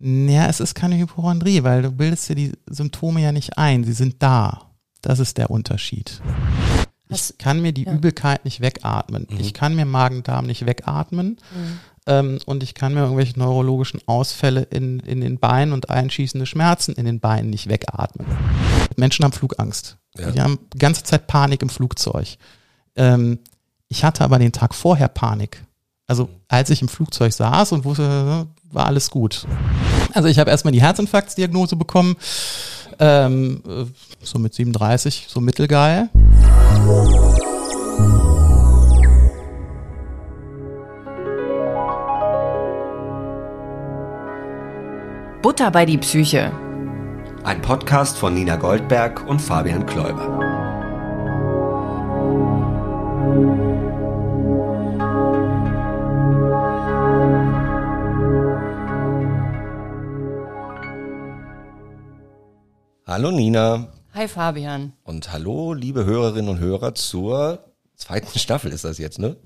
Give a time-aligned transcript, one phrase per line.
[0.00, 3.84] Ja, es ist keine Hypochondrie, weil du bildest dir die Symptome ja nicht ein.
[3.84, 4.70] Sie sind da.
[5.02, 6.20] Das ist der Unterschied.
[7.08, 7.92] Ich kann mir die ja.
[7.92, 9.26] Übelkeit nicht wegatmen.
[9.28, 9.40] Mhm.
[9.40, 11.38] Ich kann mir Magen-Darm nicht wegatmen.
[11.54, 11.78] Mhm.
[12.06, 16.94] Ähm, und ich kann mir irgendwelche neurologischen Ausfälle in, in den Beinen und einschießende Schmerzen
[16.94, 18.26] in den Beinen nicht wegatmen.
[18.96, 19.98] Menschen haben Flugangst.
[20.16, 20.30] Ja.
[20.30, 22.36] Die haben die ganze Zeit Panik im Flugzeug.
[22.96, 23.40] Ähm,
[23.88, 25.62] ich hatte aber den Tag vorher Panik.
[26.06, 29.46] Also als ich im Flugzeug saß und wusste, war alles gut.
[30.12, 32.16] Also ich habe erstmal die Herzinfarktdiagnose bekommen,
[32.98, 33.84] ähm, äh,
[34.22, 36.08] so mit 37, so mittelgeil.
[45.42, 46.52] Butter bei die Psyche.
[47.44, 50.49] Ein Podcast von Nina Goldberg und Fabian Kläuber.
[63.10, 64.92] Hallo Nina Hi Fabian.
[65.02, 67.58] und hallo liebe Hörerinnen und Hörer zur
[67.96, 69.36] zweiten Staffel ist das jetzt, ne?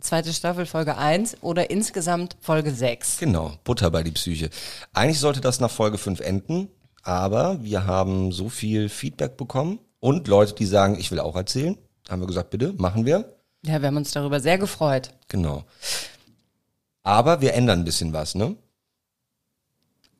[0.00, 3.18] Zweite Staffel Folge 1 oder insgesamt Folge 6.
[3.18, 4.50] Genau, Butter bei die Psyche.
[4.92, 6.66] Eigentlich sollte das nach Folge 5 enden,
[7.04, 11.78] aber wir haben so viel Feedback bekommen und Leute, die sagen, ich will auch erzählen.
[12.08, 13.36] Haben wir gesagt, bitte, machen wir.
[13.64, 15.10] Ja, wir haben uns darüber sehr gefreut.
[15.28, 15.62] Genau.
[17.04, 18.56] Aber wir ändern ein bisschen was, ne?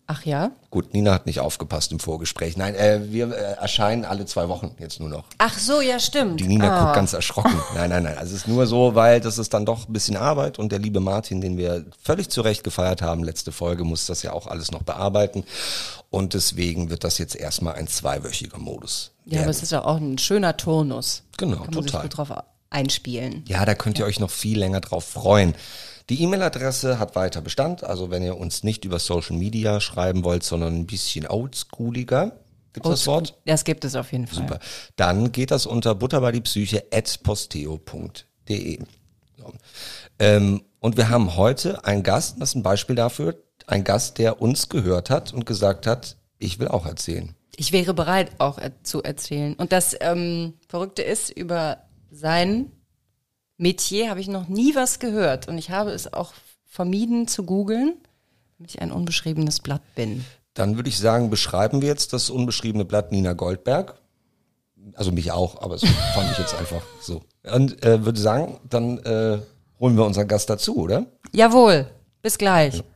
[0.08, 0.50] Ach ja?
[0.70, 2.56] Gut, Nina hat nicht aufgepasst im Vorgespräch.
[2.56, 5.25] Nein, äh, wir äh, erscheinen alle zwei Wochen jetzt nur noch.
[5.39, 6.41] Ach so, ja stimmt.
[6.41, 6.83] Die Nina Ah.
[6.84, 7.55] guckt ganz erschrocken.
[7.75, 8.19] Nein, nein, nein.
[8.19, 10.80] Also es ist nur so, weil das ist dann doch ein bisschen Arbeit und der
[10.80, 14.48] liebe Martin, den wir völlig zu Recht gefeiert haben, letzte Folge, muss das ja auch
[14.48, 15.45] alles noch bearbeiten.
[16.11, 19.12] Und deswegen wird das jetzt erstmal ein zweiwöchiger Modus.
[19.25, 19.50] Ja, aber werden.
[19.50, 21.23] es ist ja auch ein schöner Turnus.
[21.39, 22.03] Genau, Kann man sich total.
[22.08, 22.33] gut drauf
[22.70, 23.45] einspielen.
[23.47, 25.55] Ja, da könnt ihr euch noch viel länger drauf freuen.
[26.08, 30.42] Die E-Mail-Adresse hat weiter Bestand, also wenn ihr uns nicht über Social Media schreiben wollt,
[30.42, 32.33] sondern ein bisschen oldschooliger,
[32.72, 33.39] gibt's das Wort?
[33.45, 34.39] Das gibt es auf jeden Fall.
[34.39, 34.58] Super.
[34.97, 38.79] Dann geht das unter butterbeidiepsyche.posteo.de.
[39.39, 39.52] So.
[40.18, 43.36] Ähm, und wir haben heute einen Gast, das ist ein Beispiel dafür,
[43.67, 47.35] ein Gast, der uns gehört hat und gesagt hat, ich will auch erzählen.
[47.57, 49.55] Ich wäre bereit, auch äh, zu erzählen.
[49.55, 51.79] Und das ähm, Verrückte ist, über
[52.11, 52.73] sein
[53.62, 55.46] Metier habe ich noch nie was gehört.
[55.46, 56.33] Und ich habe es auch
[56.67, 57.95] vermieden zu googeln,
[58.58, 60.24] damit ich ein unbeschriebenes Blatt bin.
[60.55, 63.95] Dann würde ich sagen, beschreiben wir jetzt das unbeschriebene Blatt Nina Goldberg.
[64.95, 65.84] Also mich auch, aber das
[66.14, 67.23] fand ich jetzt einfach so.
[67.45, 69.39] Und äh, würde sagen, dann äh,
[69.79, 71.06] holen wir unseren Gast dazu, oder?
[71.33, 71.86] Jawohl,
[72.20, 72.74] bis gleich.
[72.74, 72.92] Hallo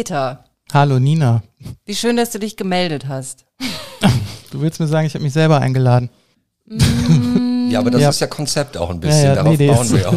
[0.00, 1.42] Peter, Hallo Nina.
[1.86, 3.46] wie schön, dass du dich gemeldet hast.
[4.50, 6.10] Du willst mir sagen, ich habe mich selber eingeladen.
[7.70, 8.10] Ja, aber das Ja.
[8.10, 9.22] ist ja Konzept auch ein bisschen.
[9.22, 10.16] Ja, ja, Darauf nee, bauen wir auch.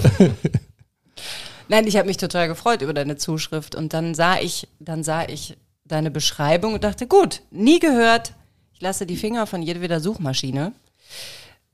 [1.69, 5.23] Nein, ich habe mich total gefreut über deine Zuschrift und dann sah ich, dann sah
[5.23, 8.33] ich deine Beschreibung und dachte, gut, nie gehört.
[8.73, 10.73] Ich lasse die Finger von jedweder Suchmaschine,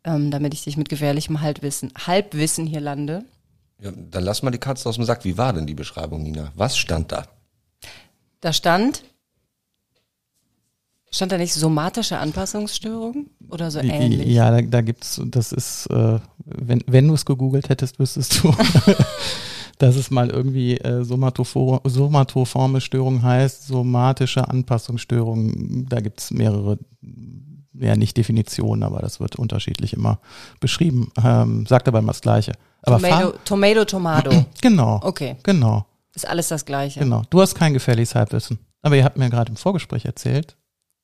[0.04, 3.26] ähm, damit ich dich mit gefährlichem Halbwissen, Halbwissen hier lande.
[3.82, 5.26] Ja, dann lass mal die Katze aus dem Sack.
[5.26, 6.52] Wie war denn die Beschreibung, Nina?
[6.56, 7.26] Was stand da?
[8.46, 9.04] Da stand,
[11.10, 14.28] stand da nicht somatische Anpassungsstörung oder so ähnlich?
[14.28, 18.54] Ja, da, da gibt's, das ist, äh, wenn, wenn du es gegoogelt hättest, wüsstest du,
[19.80, 25.88] dass es mal irgendwie äh, somatoforme Störung heißt, somatische Anpassungsstörung.
[25.90, 26.78] Da gibt's mehrere,
[27.74, 30.20] ja nicht Definitionen, aber das wird unterschiedlich immer
[30.60, 31.12] beschrieben.
[31.24, 32.52] Ähm, sagt aber immer das Gleiche.
[32.84, 34.46] Aber Tomato, Tomato, Tomato.
[34.62, 37.00] genau, Okay, genau, ist alles das Gleiche.
[37.02, 37.24] genau.
[37.30, 38.60] Du hast kein gefährliches Halbwissen.
[38.82, 40.56] Aber ihr habt mir gerade im Vorgespräch erzählt,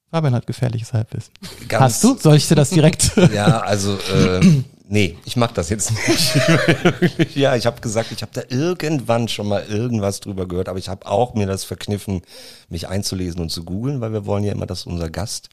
[0.09, 1.33] Fabian hat gefährliches Halbwissen.
[1.67, 2.17] Ganz- Hast du?
[2.17, 3.11] Soll ich dir das direkt?
[3.33, 4.41] Ja, also äh,
[4.87, 7.35] nee, ich mach das jetzt nicht.
[7.35, 10.89] ja, ich habe gesagt, ich habe da irgendwann schon mal irgendwas drüber gehört, aber ich
[10.89, 12.21] habe auch mir das verkniffen,
[12.69, 15.49] mich einzulesen und zu googeln, weil wir wollen ja immer, dass unser Gast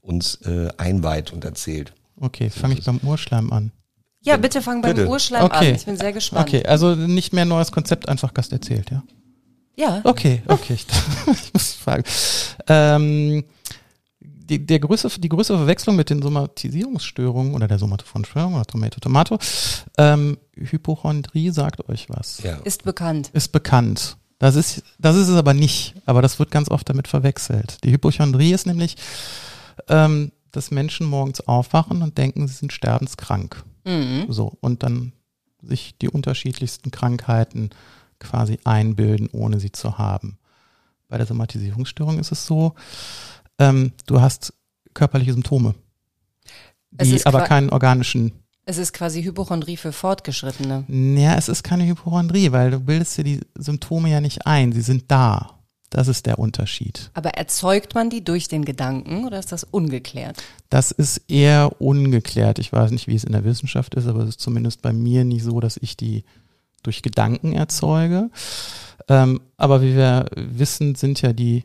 [0.00, 1.92] uns äh, einweiht und erzählt.
[2.18, 3.72] Okay, fange ich beim Urschleim an.
[4.22, 5.08] Ja, bitte fang beim Bitte.
[5.08, 5.70] Urschleim Okay.
[5.70, 5.74] an.
[5.74, 6.48] Ich bin sehr gespannt.
[6.48, 9.02] Okay, also nicht mehr neues Konzept, einfach Gast erzählt, ja?
[9.76, 10.00] Ja.
[10.04, 10.86] Okay, okay, ich,
[11.32, 12.04] ich muss fragen.
[12.68, 13.44] Ähm,
[14.20, 19.38] die, der größte, die größere Verwechslung mit den Somatisierungsstörungen oder der Somatophonstörung oder Tomato Tomato,
[19.98, 22.42] ähm, Hypochondrie sagt euch was.
[22.42, 22.56] Ja.
[22.64, 23.30] Ist bekannt.
[23.32, 24.16] Ist bekannt.
[24.38, 27.78] Das ist, das ist es aber nicht, aber das wird ganz oft damit verwechselt.
[27.84, 28.96] Die Hypochondrie ist nämlich
[29.88, 33.64] ähm, dass Menschen morgens aufwachen und denken, sie sind sterbenskrank.
[33.84, 34.26] Mhm.
[34.28, 35.12] So, und dann
[35.62, 37.70] sich die unterschiedlichsten Krankheiten
[38.18, 40.38] quasi einbilden, ohne sie zu haben.
[41.08, 42.74] Bei der Somatisierungsstörung ist es so,
[43.58, 44.54] ähm, du hast
[44.94, 45.74] körperliche Symptome,
[46.90, 48.32] die aber keinen organischen
[48.64, 50.84] Es ist quasi Hypochondrie für Fortgeschrittene.
[50.88, 54.72] Ja, es ist keine Hypochondrie, weil du bildest dir die Symptome ja nicht ein.
[54.72, 55.61] Sie sind da.
[55.92, 57.10] Das ist der Unterschied.
[57.12, 60.42] Aber erzeugt man die durch den Gedanken oder ist das ungeklärt?
[60.70, 62.58] Das ist eher ungeklärt.
[62.58, 65.24] Ich weiß nicht, wie es in der Wissenschaft ist, aber es ist zumindest bei mir
[65.24, 66.24] nicht so, dass ich die
[66.82, 68.30] durch Gedanken erzeuge.
[69.06, 71.64] Ähm, aber wie wir wissen, sind ja die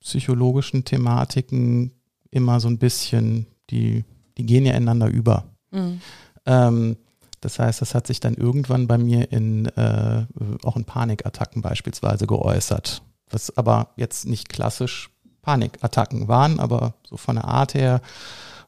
[0.00, 1.90] psychologischen Thematiken
[2.30, 4.04] immer so ein bisschen, die,
[4.38, 5.46] die gehen ja ineinander über.
[5.72, 6.00] Mhm.
[6.46, 6.96] Ähm,
[7.40, 10.24] das heißt, das hat sich dann irgendwann bei mir in äh,
[10.62, 13.02] auch in Panikattacken beispielsweise geäußert.
[13.30, 15.10] Was aber jetzt nicht klassisch
[15.42, 18.00] Panikattacken waren, aber so von der Art her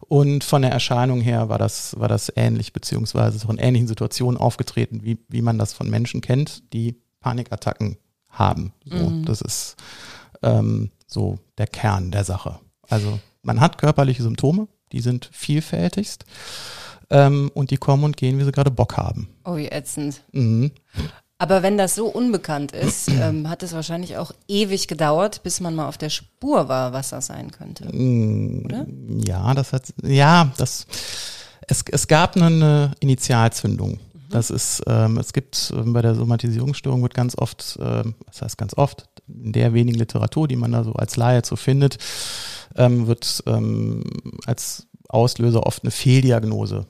[0.08, 3.88] und von der Erscheinung her war das, war das ähnlich, beziehungsweise ist auch in ähnlichen
[3.88, 7.96] Situationen aufgetreten, wie, wie man das von Menschen kennt, die Panikattacken
[8.28, 8.72] haben.
[8.84, 9.24] So, Mhm.
[9.24, 9.76] Das ist
[10.42, 12.58] ähm, so der Kern der Sache.
[12.88, 16.24] Also man hat körperliche Symptome, die sind vielfältigst
[17.10, 19.28] ähm, und die kommen und gehen, wie sie gerade Bock haben.
[19.44, 20.22] Oh, wie ätzend.
[20.32, 20.72] Mhm.
[21.42, 25.74] Aber wenn das so unbekannt ist, ähm, hat es wahrscheinlich auch ewig gedauert, bis man
[25.74, 27.84] mal auf der Spur war, was das sein könnte.
[27.92, 28.86] Mm, Oder?
[29.26, 30.86] Ja, das hat, ja, das,
[31.66, 33.98] es, es gab eine Initialzündung.
[34.30, 38.56] Das ist, ähm, es gibt ähm, bei der Somatisierungsstörung wird ganz oft, ähm, das heißt
[38.56, 41.98] ganz oft, in der wenigen Literatur, die man da so als Laie so findet,
[42.76, 44.04] ähm, wird ähm,
[44.46, 46.86] als Auslöser oft eine Fehldiagnose,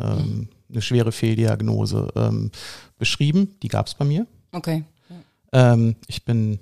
[0.00, 2.50] ähm, eine schwere Fehldiagnose ähm,
[2.98, 3.54] beschrieben.
[3.62, 4.26] Die gab es bei mir.
[4.52, 4.84] Okay.
[5.52, 6.58] Ähm, ich bin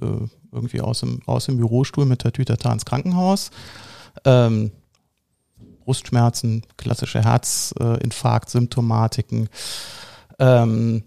[0.00, 3.50] äh, irgendwie aus dem, aus dem Bürostuhl mit der Tütata ins Krankenhaus.
[4.24, 4.70] Ähm,
[5.84, 9.48] Brustschmerzen, klassische Herzinfarkt-Symptomatiken.
[10.38, 11.02] Ähm,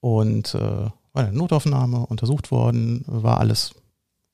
[0.00, 3.74] und äh, war eine Notaufnahme, untersucht worden, war alles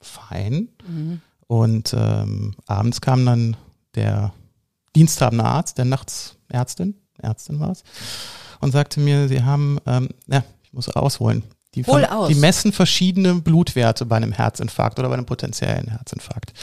[0.00, 0.68] fein.
[0.86, 1.20] Mhm.
[1.46, 3.56] Und ähm, abends kam dann
[3.94, 4.32] der
[4.96, 7.84] diensthabende Arzt, der nachts Ärztin, Ärztin war es,
[8.60, 11.44] und sagte mir, sie haben, ähm, ja, ich muss ausholen.
[11.74, 12.28] Die, ver- aus.
[12.28, 16.54] die messen verschiedene Blutwerte bei einem Herzinfarkt oder bei einem potenziellen Herzinfarkt.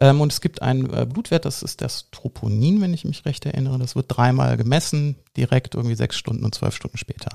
[0.00, 3.44] Ähm, und es gibt einen äh, Blutwert, das ist das Troponin, wenn ich mich recht
[3.46, 3.78] erinnere.
[3.78, 7.30] Das wird dreimal gemessen, direkt irgendwie sechs Stunden und zwölf Stunden später.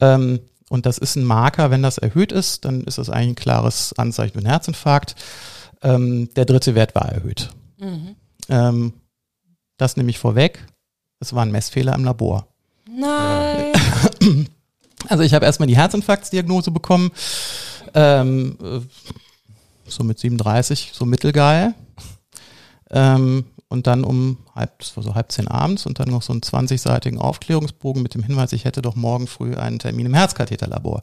[0.00, 3.34] Ähm, und das ist ein Marker, wenn das erhöht ist, dann ist das eigentlich ein
[3.34, 5.16] klares Anzeichen für einen Herzinfarkt.
[5.82, 7.50] Ähm, der dritte Wert war erhöht.
[7.78, 8.14] Mhm.
[9.82, 10.64] Das nehme ich vorweg.
[11.18, 12.46] Es war ein Messfehler im Labor.
[12.88, 13.72] Nein.
[15.08, 17.10] Also ich habe erstmal die Herzinfarktsdiagnose bekommen,
[17.92, 18.78] ähm, äh,
[19.84, 21.74] so mit 37, so mittelgeil.
[22.90, 26.32] Ähm, und dann um halb, das war so halb zehn abends und dann noch so
[26.32, 31.02] einen 20-seitigen Aufklärungsbogen mit dem Hinweis, ich hätte doch morgen früh einen Termin im Herzkatheterlabor.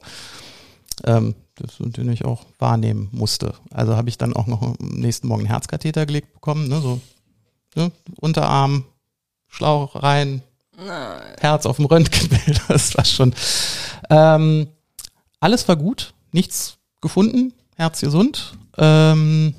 [1.04, 3.52] Ähm, das, den ich auch wahrnehmen musste.
[3.70, 7.02] Also habe ich dann auch noch am nächsten Morgen einen Herzkatheter gelegt bekommen, ne, so
[7.74, 8.84] ne, Unterarm,
[9.48, 10.42] Schlauch rein,
[10.76, 11.36] Nein.
[11.40, 12.62] Herz auf dem Röntgenbild.
[12.68, 13.34] Das war schon.
[14.08, 14.68] Ähm,
[15.40, 18.54] alles war gut, nichts gefunden, Herz gesund.
[18.78, 19.54] Ähm,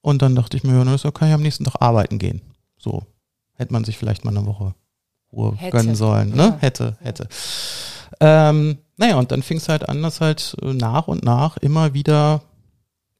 [0.00, 2.40] und dann dachte ich mir, ja, na, so kann ich am nächsten Tag arbeiten gehen.
[2.78, 3.04] So
[3.54, 4.74] hätte man sich vielleicht mal eine Woche
[5.32, 5.76] Ruhe Hätte.
[5.76, 6.30] gönnen sollen.
[6.30, 6.42] Ne?
[6.44, 6.56] Ja.
[6.58, 7.28] Hätte, hätte.
[8.20, 11.94] Ähm, naja, und dann fing es halt an, dass halt äh, nach und nach immer
[11.94, 12.42] wieder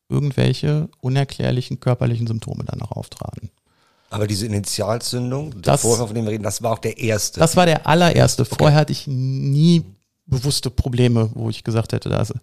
[0.09, 3.51] irgendwelche unerklärlichen körperlichen Symptome danach auftraten.
[4.11, 7.39] Aber diese Initialzündung, der Das- Vorfall, von dem wir reden, das war auch der erste.
[7.41, 8.45] Das war der allererste.
[8.45, 9.85] Vorher hatte ich nie
[10.27, 12.35] bewusste Probleme, wo ich gesagt hätte, also,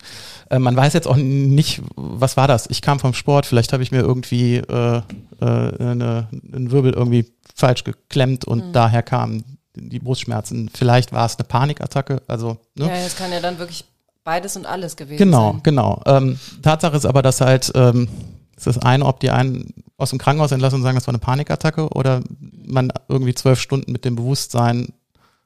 [0.49, 2.67] äh, man weiß jetzt auch nicht, was war das?
[2.69, 5.01] Ich kam vom Sport, vielleicht habe ich mir irgendwie äh, äh,
[5.41, 9.43] eine, einen Wirbel irgendwie falsch geklemmt und daher kamen
[9.75, 10.69] die Brustschmerzen.
[10.73, 12.87] Vielleicht war es eine Panikattacke, also ne?
[12.87, 13.85] Ja, das kann ja dann wirklich
[14.25, 15.61] beides und alles gewesen Genau, sein.
[15.63, 16.01] genau.
[16.05, 18.09] Ähm, Tatsache ist aber, dass halt, ähm,
[18.57, 21.19] ist das eine, ob die einen aus dem Krankenhaus entlassen und sagen, das war eine
[21.19, 22.21] Panikattacke oder
[22.65, 24.89] man irgendwie zwölf Stunden mit dem Bewusstsein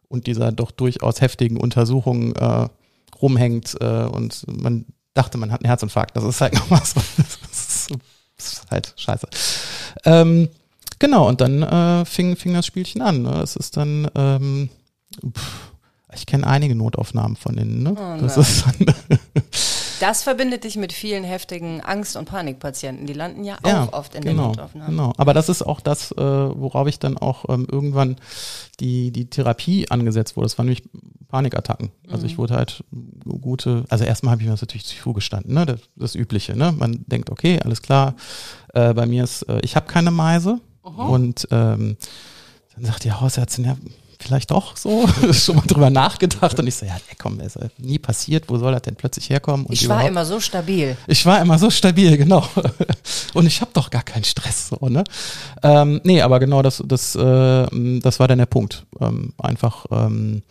[0.08, 2.68] und dieser doch durchaus heftigen Untersuchung äh,
[3.22, 6.16] rumhängt äh, und man dachte, man hat einen Herzinfarkt.
[6.18, 6.94] Das ist halt noch was.
[6.94, 7.04] Das
[7.52, 7.96] ist, so-
[8.38, 9.28] das ist halt scheiße.
[10.06, 10.50] Ähm,
[11.00, 13.22] genau, und dann äh, fing, fing das Spielchen an.
[13.22, 13.42] Ne?
[13.42, 14.70] Es ist dann, ähm,
[15.36, 15.72] pff,
[16.14, 17.84] ich kenne einige Notaufnahmen von denen.
[17.84, 17.94] Ne?
[17.98, 18.96] Oh das ist dann,
[20.02, 23.06] Das verbindet dich mit vielen heftigen Angst- und Panikpatienten.
[23.06, 24.90] Die landen ja auch Ja, oft in genau, den Notaufnahmen.
[24.90, 25.14] Genau.
[25.18, 28.16] Aber das ist auch das, äh, worauf ich dann auch ähm, irgendwann
[28.80, 30.46] die, die Therapie angesetzt wurde.
[30.46, 30.84] Das waren nämlich
[31.28, 31.92] Panikattacken.
[32.10, 32.84] Also ich wurde halt
[33.26, 35.66] gute, also erstmal habe ich mir das natürlich zugestanden, ne?
[35.66, 36.72] Das, das Übliche, ne?
[36.72, 38.16] Man denkt, okay, alles klar,
[38.74, 40.60] äh, bei mir ist, äh, ich habe keine Meise.
[40.82, 41.96] Und ähm,
[42.76, 43.78] dann sagt die Hausärztin, ja,
[44.22, 46.58] vielleicht doch so, schon mal drüber nachgedacht.
[46.60, 49.30] Und ich so, ja, nee, komm, das ist nie passiert, wo soll das denn plötzlich
[49.30, 49.66] herkommen?
[49.66, 50.96] Und Ich war immer so stabil.
[51.08, 52.48] ich war immer so stabil, genau.
[53.34, 55.04] Und ich habe doch gar keinen Stress, so, ne?
[55.64, 58.86] Ähm, nee, aber genau das, das, äh, das war dann der Punkt.
[59.00, 60.44] Ähm, einfach, ähm,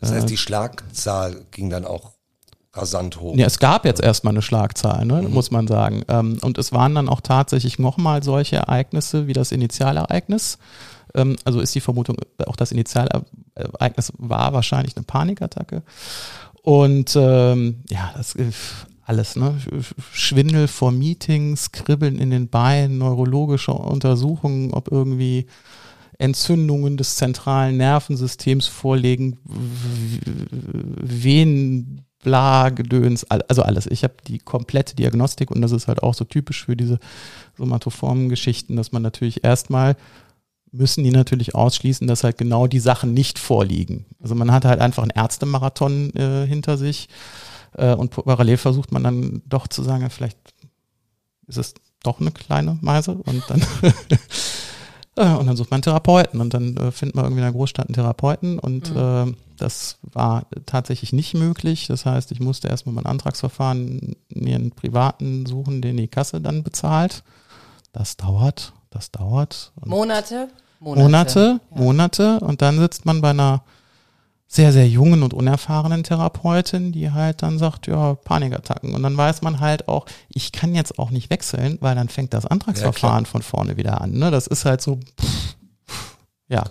[0.00, 2.12] Das heißt, die Schlagzahl ging dann auch
[2.72, 3.34] rasant hoch.
[3.36, 6.04] ja, es gab jetzt erstmal eine Schlagzahl, ne, muss man sagen.
[6.08, 10.58] Ähm, und es waren dann auch tatsächlich nochmal solche Ereignisse wie das Initialereignis.
[11.14, 15.82] Ähm, also ist die Vermutung, auch das Initialereignis war wahrscheinlich eine Panikattacke.
[16.62, 18.50] Und ähm, ja, das äh,
[19.04, 19.58] alles, ne?
[19.64, 25.46] Sch- Schwindel vor Meetings, Kribbeln in den Beinen, neurologische Untersuchungen, ob irgendwie
[26.18, 29.38] Entzündungen des zentralen Nervensystems vorlegen,
[31.02, 33.86] Venen, bla, Gedöns, also alles.
[33.86, 36.98] Ich habe die komplette Diagnostik und das ist halt auch so typisch für diese
[37.56, 39.96] somatoformen Geschichten, dass man natürlich erstmal
[40.72, 44.06] müssen die natürlich ausschließen, dass halt genau die Sachen nicht vorliegen.
[44.20, 47.08] Also man hat halt einfach einen Ärztemarathon äh, hinter sich
[47.74, 50.38] äh, und parallel versucht man dann doch zu sagen, ja, vielleicht
[51.46, 53.62] ist es doch eine kleine Meise und dann
[55.16, 57.52] äh, und dann sucht man einen Therapeuten und dann äh, findet man irgendwie in der
[57.52, 61.86] Großstadt einen Therapeuten und äh, das war tatsächlich nicht möglich.
[61.86, 66.62] Das heißt, ich musste erstmal mein Antragsverfahren mir einen privaten suchen, den die Kasse dann
[66.62, 67.22] bezahlt.
[67.92, 69.72] Das dauert, das dauert.
[69.76, 70.48] Und Monate?
[70.80, 71.76] Monate, Ja.
[71.76, 73.62] Monate und dann sitzt man bei einer
[74.46, 78.94] sehr, sehr jungen und unerfahrenen Therapeutin, die halt dann sagt, ja, Panikattacken.
[78.94, 82.34] Und dann weiß man halt auch, ich kann jetzt auch nicht wechseln, weil dann fängt
[82.34, 84.12] das Antragsverfahren von vorne wieder an.
[84.12, 84.32] Ne?
[84.32, 85.56] Das ist halt so, pff,
[85.86, 86.16] pff,
[86.48, 86.64] ja.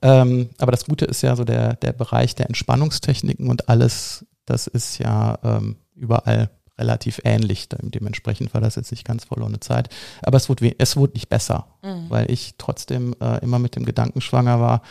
[0.00, 4.66] Ähm, aber das Gute ist ja so der, der Bereich der Entspannungstechniken und alles, das
[4.66, 6.50] ist ja ähm, überall
[6.82, 7.68] relativ ähnlich.
[7.70, 9.88] Dementsprechend war das jetzt nicht ganz verlorene Zeit.
[10.22, 11.66] Aber es wurde, es wurde nicht besser,
[12.08, 14.82] weil ich trotzdem äh, immer mit dem Gedanken schwanger war,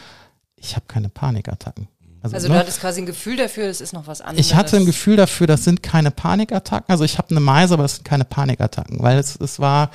[0.56, 1.88] ich habe keine Panikattacken.
[2.24, 2.54] Also ne?
[2.54, 4.46] du hattest quasi ein Gefühl dafür, es ist noch was anderes.
[4.46, 6.92] Ich hatte ein Gefühl dafür, das sind keine Panikattacken.
[6.92, 9.90] Also ich habe eine Meise, aber das sind keine Panikattacken, weil es, es war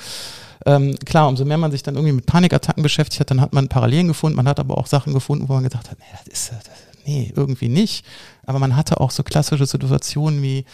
[0.65, 3.69] ähm, klar, umso mehr man sich dann irgendwie mit Panikattacken beschäftigt hat, dann hat man
[3.69, 4.35] Parallelen gefunden.
[4.35, 6.75] Man hat aber auch Sachen gefunden, wo man gedacht hat, nee, das ist, das,
[7.05, 8.05] nee, irgendwie nicht.
[8.45, 10.65] Aber man hatte auch so klassische Situationen wie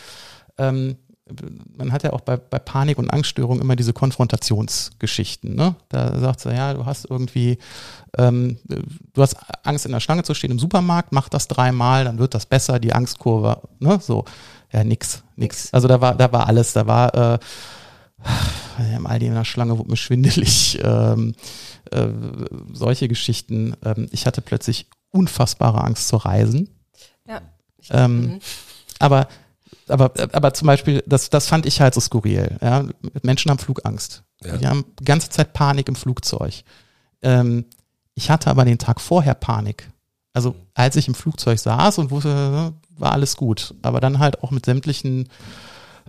[0.57, 0.97] ähm,
[1.77, 5.55] man hat ja auch bei, bei Panik- und Angststörungen immer diese Konfrontationsgeschichten.
[5.55, 5.75] Ne?
[5.89, 7.57] Da sagt sie, ja, du hast irgendwie,
[8.17, 12.19] ähm, du hast Angst in der Schlange zu stehen im Supermarkt, mach das dreimal, dann
[12.19, 13.99] wird das besser, die Angstkurve, ne?
[14.01, 14.25] So,
[14.71, 15.73] ja, nix, nix.
[15.73, 17.39] Also da war, da war alles, da war äh,
[18.95, 21.35] im Aldi in der Schlange wurde mir schwindelig, ähm,
[21.91, 22.07] äh,
[22.73, 23.75] solche Geschichten.
[23.83, 26.69] Ähm, ich hatte plötzlich unfassbare Angst zu reisen.
[27.27, 27.41] Ja.
[27.77, 28.39] Ich, Ähm, mhm.
[28.99, 29.27] aber,
[29.87, 32.57] aber, aber zum Beispiel, das, das fand ich halt so skurril.
[32.61, 32.85] Ja?
[33.21, 34.23] Menschen haben Flugangst.
[34.43, 34.57] Ja.
[34.57, 36.63] Die haben die ganze Zeit Panik im Flugzeug.
[37.21, 37.65] Ähm,
[38.15, 39.89] ich hatte aber den Tag vorher Panik.
[40.33, 43.75] Also als ich im Flugzeug saß und wusste, war alles gut.
[43.81, 45.29] Aber dann halt auch mit sämtlichen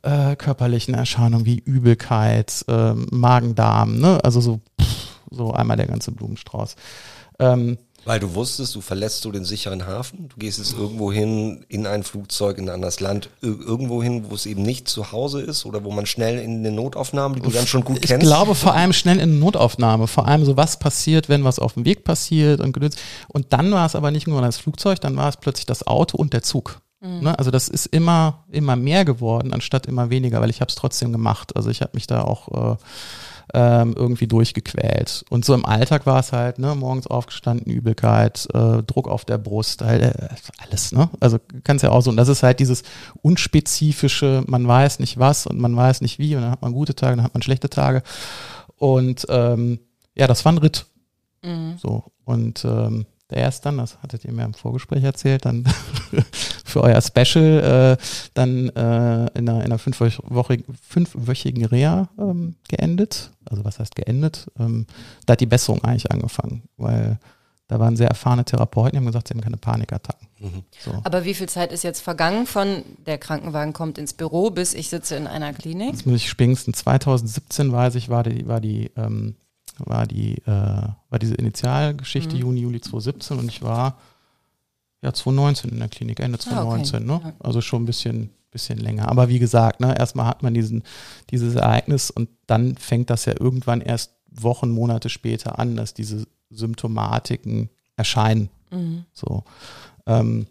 [0.02, 4.20] äh, körperlichen Erscheinungen wie Übelkeit, ähm, Magen-Darm, ne?
[4.22, 6.76] Also so, pff, so einmal der ganze Blumenstrauß.
[7.38, 11.64] Ähm, Weil du wusstest, du verlässt so den sicheren Hafen, du gehst jetzt irgendwo hin,
[11.68, 15.10] in ein Flugzeug, in ein anderes Land, ir- irgendwo hin, wo es eben nicht zu
[15.12, 18.08] Hause ist oder wo man schnell in eine Notaufnahme, die du dann schon gut ich
[18.08, 18.26] kennst.
[18.26, 21.74] glaube vor allem schnell in eine Notaufnahme, vor allem so was passiert, wenn was auf
[21.74, 22.96] dem Weg passiert und gedöns.
[23.28, 26.16] Und dann war es aber nicht nur das Flugzeug, dann war es plötzlich das Auto
[26.18, 26.80] und der Zug.
[27.00, 27.38] Ne?
[27.38, 31.12] Also das ist immer immer mehr geworden anstatt immer weniger, weil ich habe es trotzdem
[31.12, 31.54] gemacht.
[31.54, 32.76] Also ich habe mich da auch äh,
[33.52, 35.24] ähm, irgendwie durchgequält.
[35.28, 39.38] Und so im Alltag war es halt, ne, morgens aufgestanden, Übelkeit, äh, Druck auf der
[39.38, 41.10] Brust, halt, äh, alles, ne?
[41.20, 42.10] Also kannst ja auch so.
[42.10, 42.82] Und das ist halt dieses
[43.22, 46.94] unspezifische, man weiß nicht was und man weiß nicht wie und dann hat man gute
[46.94, 48.02] Tage, dann hat man schlechte Tage.
[48.76, 49.80] Und ähm,
[50.14, 50.86] ja, das war ein Ritt.
[51.78, 52.04] So.
[52.24, 55.64] Und ähm, der erst dann, das hattet ihr mir im Vorgespräch erzählt, dann
[56.74, 58.04] für euer Special äh,
[58.34, 63.30] dann äh, in einer, in einer fünfwöchigen, fünfwöchigen Reha ähm, geendet.
[63.48, 64.50] Also was heißt geendet?
[64.58, 64.86] Ähm,
[65.24, 67.18] da hat die Besserung eigentlich angefangen, weil
[67.68, 70.26] da waren sehr erfahrene Therapeuten, die haben gesagt, sie haben keine Panikattacken.
[70.84, 71.00] So.
[71.04, 74.90] Aber wie viel Zeit ist jetzt vergangen von der Krankenwagen kommt ins Büro bis ich
[74.90, 75.92] sitze in einer Klinik?
[75.92, 76.74] Jetzt muss ich spingsten.
[76.74, 79.36] 2017 weiß ich, war die, war die, ähm,
[79.78, 83.96] war die, äh, war diese Initialgeschichte Juni, Juli 2017 und ich war
[85.04, 87.26] ja 2019 in der Klinik, Ende 2019, Ah, okay.
[87.26, 87.34] ne?
[87.40, 89.08] Also schon ein bisschen, bisschen länger.
[89.08, 90.82] Aber wie gesagt, ne, erstmal hat man diesen,
[91.30, 96.26] dieses Ereignis und dann fängt das ja irgendwann erst Wochen, Monate später an, dass diese
[96.50, 98.48] Symptomatiken erscheinen.
[98.70, 99.04] Mhm.
[99.12, 99.44] So.
[100.06, 100.46] Ähm,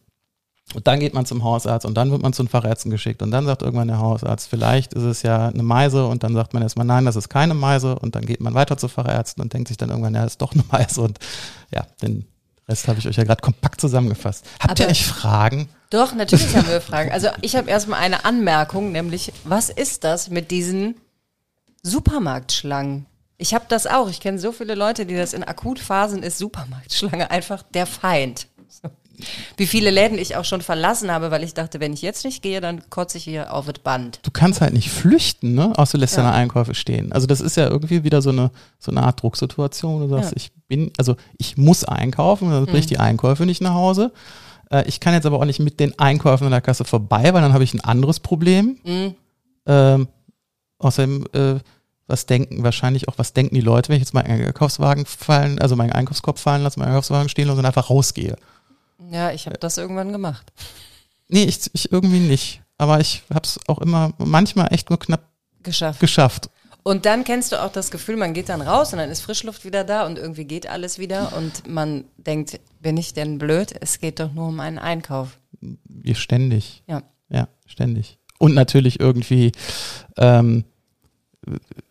[0.76, 3.32] und dann geht man zum Hausarzt und dann wird man zu den Fachärzten geschickt und
[3.32, 6.64] dann sagt irgendwann der Hausarzt, vielleicht ist es ja eine Meise und dann sagt man
[6.64, 9.68] erstmal, nein, das ist keine Meise und dann geht man weiter zu Fachärzten und denkt
[9.68, 11.20] sich dann irgendwann, ja, das ist doch eine Meise und
[11.72, 12.26] ja, den
[12.68, 14.46] Rest habe ich euch ja gerade kompakt zusammengefasst.
[14.60, 15.70] Habt ihr Aber- eigentlich Fragen?
[15.90, 17.12] Doch, natürlich haben wir Fragen.
[17.12, 20.96] Also ich habe erstmal eine Anmerkung, nämlich, was ist das mit diesen
[21.84, 23.06] Supermarktschlangen?
[23.38, 24.10] Ich habe das auch.
[24.10, 28.48] Ich kenne so viele Leute, die das in Akutphasen ist Supermarktschlange einfach der Feind.
[29.58, 32.42] Wie viele Läden ich auch schon verlassen habe, weil ich dachte, wenn ich jetzt nicht
[32.42, 34.20] gehe, dann kotze ich hier auf das Band.
[34.24, 35.74] Du kannst halt nicht flüchten, ne?
[35.78, 36.24] Außer du lässt Ja.
[36.24, 37.12] deine Einkäufe stehen.
[37.12, 40.02] Also das ist ja irgendwie wieder so eine, so eine Art Drucksituation.
[40.02, 40.38] Du sagst, Ja.
[40.38, 44.12] ich bin, also ich muss einkaufen, dann bringe ich die Einkäufe nicht nach Hause.
[44.72, 47.42] Äh, ich kann jetzt aber auch nicht mit den Einkäufen an der Kasse vorbei, weil
[47.42, 48.78] dann habe ich ein anderes Problem.
[49.66, 50.08] Ähm,
[50.80, 51.56] außerdem, äh,
[52.08, 55.76] was denken wahrscheinlich auch, was denken die Leute, wenn ich jetzt meinen Einkaufswagen fallen, also
[55.78, 58.36] meinen Einkaufskorb fallen lasse, meinen Einkaufswagen stehen lasse und einfach rausgehe.
[59.14, 60.52] Ja, ich habe das irgendwann gemacht.
[61.28, 62.62] Nee, ich, ich irgendwie nicht.
[62.78, 65.30] Aber ich habe es auch immer manchmal echt nur knapp
[65.62, 66.00] Geschafft.
[66.00, 66.50] geschafft.
[66.82, 69.64] Und dann kennst du auch das Gefühl, man geht dann raus und dann ist Frischluft
[69.64, 73.74] wieder da und irgendwie geht alles wieder und man denkt, bin ich denn blöd?
[73.80, 75.38] Es geht doch nur um einen Einkauf.
[75.62, 76.84] Wir ständig.
[76.88, 77.04] Ja.
[77.30, 78.18] Ja, ständig.
[78.38, 79.54] Und natürlich irgendwie,
[80.18, 80.66] ähm,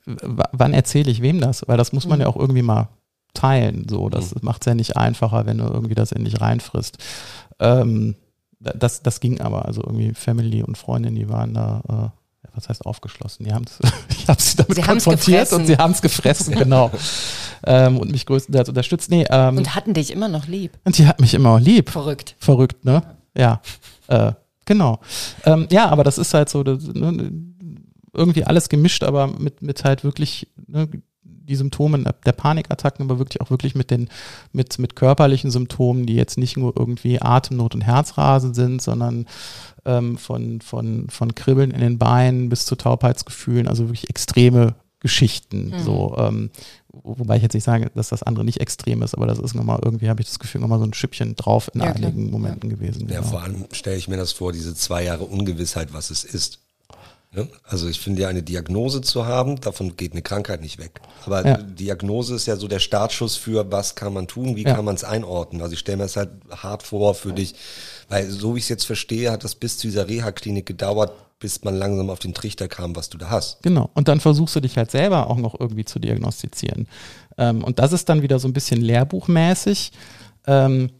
[0.04, 1.66] wann erzähle ich wem das?
[1.66, 2.90] Weil das muss man ja auch irgendwie mal
[3.34, 3.86] teilen.
[3.88, 6.98] So, das macht es ja nicht einfacher, wenn du irgendwie das in dich reinfrisst.
[7.60, 8.16] Ähm,
[8.60, 9.64] da- das, das ging aber.
[9.66, 13.44] Also irgendwie Family und Freundin, die waren da, äh, was heißt aufgeschlossen?
[13.46, 13.78] Die haben's,
[14.10, 16.90] ich habe sie damit Sie haben's konfrontiert und sie haben es gefressen, genau.
[17.64, 19.10] ähm, und mich größtenteils unterstützt.
[19.10, 20.78] Nee, ähm, und, Und hatten dich immer noch lieb.
[20.86, 21.90] die hat mich immer auch lieb.
[21.90, 22.36] Verrückt.
[22.38, 23.02] Verrückt, ne?
[23.36, 23.62] Ja.
[24.08, 24.32] Äh,
[24.66, 25.00] genau.
[25.44, 27.32] Ähm, ja, aber das ist halt so, das, ne,
[28.12, 30.86] irgendwie alles gemischt, aber mit, mit halt wirklich ne,
[31.24, 34.08] die Symptomen der Panikattacken, aber wirklich auch wirklich mit den,
[34.52, 39.26] mit, mit körperlichen Symptomen, die jetzt nicht nur irgendwie Atemnot und Herzrasen sind, sondern
[39.84, 45.74] ähm, von, von, von Kribbeln in den Beinen bis zu Taubheitsgefühlen, also wirklich extreme Geschichten.
[45.84, 46.50] So, ähm,
[46.92, 49.54] wo- wobei ich jetzt nicht sage, dass das andere nicht extrem ist, aber das ist
[49.54, 52.08] nochmal, irgendwie habe ich das Gefühl, nochmal so ein Schüppchen drauf in Ja, klar.
[52.10, 53.08] einigen Momenten gewesen.
[53.08, 53.30] Ja, genau.
[53.30, 56.60] vor allem stelle ich mir das vor, diese zwei Jahre Ungewissheit, was es ist.
[57.34, 57.48] Ne?
[57.64, 61.00] Also ich finde ja eine Diagnose zu haben, davon geht eine Krankheit nicht weg.
[61.24, 61.56] Aber Ja.
[61.56, 64.74] Diagnose ist ja so der Startschuss für, was kann man tun, wie Ja.
[64.74, 65.62] kann man es einordnen.
[65.62, 67.54] Also ich stelle mir das halt hart vor für dich,
[68.10, 71.64] weil so wie ich es jetzt verstehe, hat das bis zu dieser Reha-Klinik gedauert, bis
[71.64, 73.62] man langsam auf den Trichter kam, was du da hast.
[73.62, 73.88] Genau.
[73.94, 76.86] Und dann versuchst du dich halt selber auch noch irgendwie zu diagnostizieren.
[77.38, 79.90] Ähm, und das ist dann wieder so ein bisschen lehrbuchmäßig.
[80.46, 80.90] Ähm,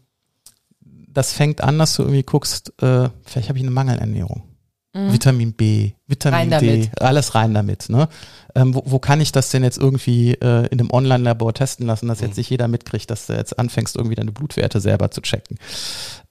[1.07, 4.43] das fängt an, dass du irgendwie guckst, äh, vielleicht habe ich eine Mangelernährung.
[4.93, 7.01] Vitamin B, Vitamin Rein D, damit.
[7.01, 7.89] alles rein damit.
[7.89, 8.07] Ne?
[8.53, 12.07] Ähm, wo, wo kann ich das denn jetzt irgendwie äh, in einem Online-Labor testen lassen,
[12.07, 15.57] dass jetzt nicht jeder mitkriegt, dass du jetzt anfängst, irgendwie deine Blutwerte selber zu checken?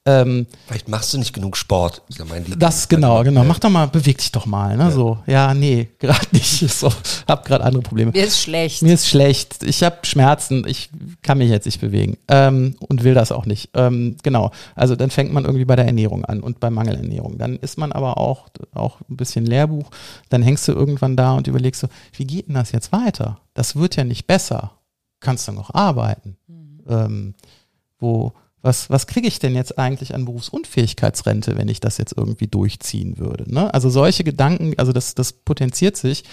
[0.04, 2.02] Ähm, Vielleicht machst du nicht genug Sport.
[2.08, 3.42] ist ja mein Lieb- das genau, genau.
[3.42, 3.46] Ja.
[3.48, 4.90] Mach doch mal, beweg dich doch mal, ne?
[4.90, 6.68] So, ja, nee, gerade nicht.
[6.68, 6.92] So,
[7.28, 8.10] hab gerade andere Probleme.
[8.10, 8.82] Mir ist schlecht.
[8.82, 10.90] Mir ist schlecht, ich habe Schmerzen, ich
[11.22, 13.70] kann mich jetzt nicht bewegen ähm, und will das auch nicht.
[13.74, 17.38] Ähm, genau, also dann fängt man irgendwie bei der Ernährung an und bei Mangelernährung.
[17.38, 19.88] Dann ist man aber auch, auch ein bisschen Lehrbuch.
[20.30, 23.38] Dann hängst du irgendwann da und überlegst so, wie geht denn das jetzt weiter?
[23.54, 24.72] Das wird ja nicht besser.
[25.20, 26.36] Kannst du noch arbeiten?
[26.88, 27.34] Ähm,
[28.00, 28.32] wo,
[28.62, 33.18] was, was kriege ich denn jetzt eigentlich an Berufsunfähigkeitsrente, wenn ich das jetzt irgendwie durchziehen
[33.18, 33.52] würde?
[33.52, 33.72] Ne?
[33.74, 36.24] Also solche Gedanken, also das, das potenziert sich,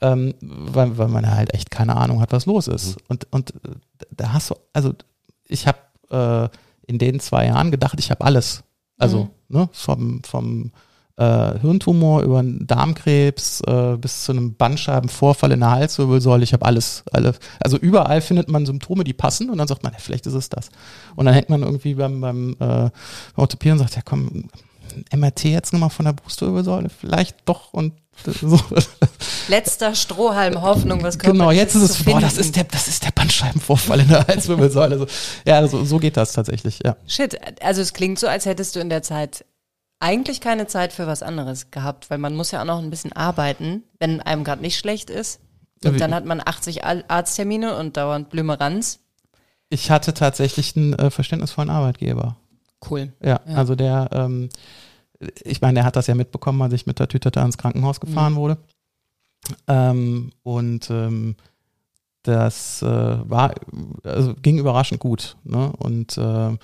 [0.00, 2.96] ähm, weil, weil man halt echt keine Ahnung hat, was los ist.
[3.08, 3.76] Und, und äh,
[4.10, 4.92] da hast du, also
[5.46, 5.78] ich habe
[6.10, 6.48] äh,
[6.86, 8.64] in den zwei Jahren gedacht, ich habe alles.
[8.96, 10.72] Also ne, vom, vom
[11.18, 16.44] äh, Hirntumor über einen Darmkrebs äh, bis zu einem Bandscheibenvorfall in der Halswirbelsäule.
[16.44, 19.92] Ich habe alles, alle, also überall findet man Symptome, die passen und dann sagt man,
[19.92, 20.70] ja, vielleicht ist es das.
[21.16, 22.90] Und dann hängt man irgendwie beim, beim äh,
[23.36, 24.48] Orthopäden und sagt, ja komm,
[25.14, 27.94] MRT jetzt nochmal von der Brustwirbelsäule, vielleicht doch und
[28.40, 28.60] so.
[29.48, 33.04] Letzter Strohhalm Hoffnung, was Genau, Körperliches jetzt ist es, boah, das ist der, das ist
[33.04, 34.98] der Bandscheibenvorfall in der Halswirbelsäule.
[34.98, 35.06] So,
[35.46, 36.96] ja, so, so geht das tatsächlich, ja.
[37.06, 39.44] Shit, also es klingt so, als hättest du in der Zeit
[40.00, 43.12] eigentlich keine Zeit für was anderes gehabt, weil man muss ja auch noch ein bisschen
[43.12, 45.40] arbeiten, wenn einem gerade nicht schlecht ist.
[45.84, 49.00] Und dann hat man 80 Al- Arzttermine und dauernd Blümeranz.
[49.70, 52.36] Ich hatte tatsächlich einen äh, verständnisvollen Arbeitgeber.
[52.88, 53.12] Cool.
[53.22, 53.54] Ja, Ja.
[53.56, 54.48] also der, ähm,
[55.44, 58.00] ich meine, der hat das ja mitbekommen, als ich mit der Tüte da ins Krankenhaus
[58.00, 58.56] gefahren wurde.
[59.66, 61.36] Ähm, und ähm,
[62.28, 63.54] das äh, war,
[64.04, 65.36] also ging überraschend gut.
[65.44, 65.72] Ne?
[65.78, 66.56] Und äh,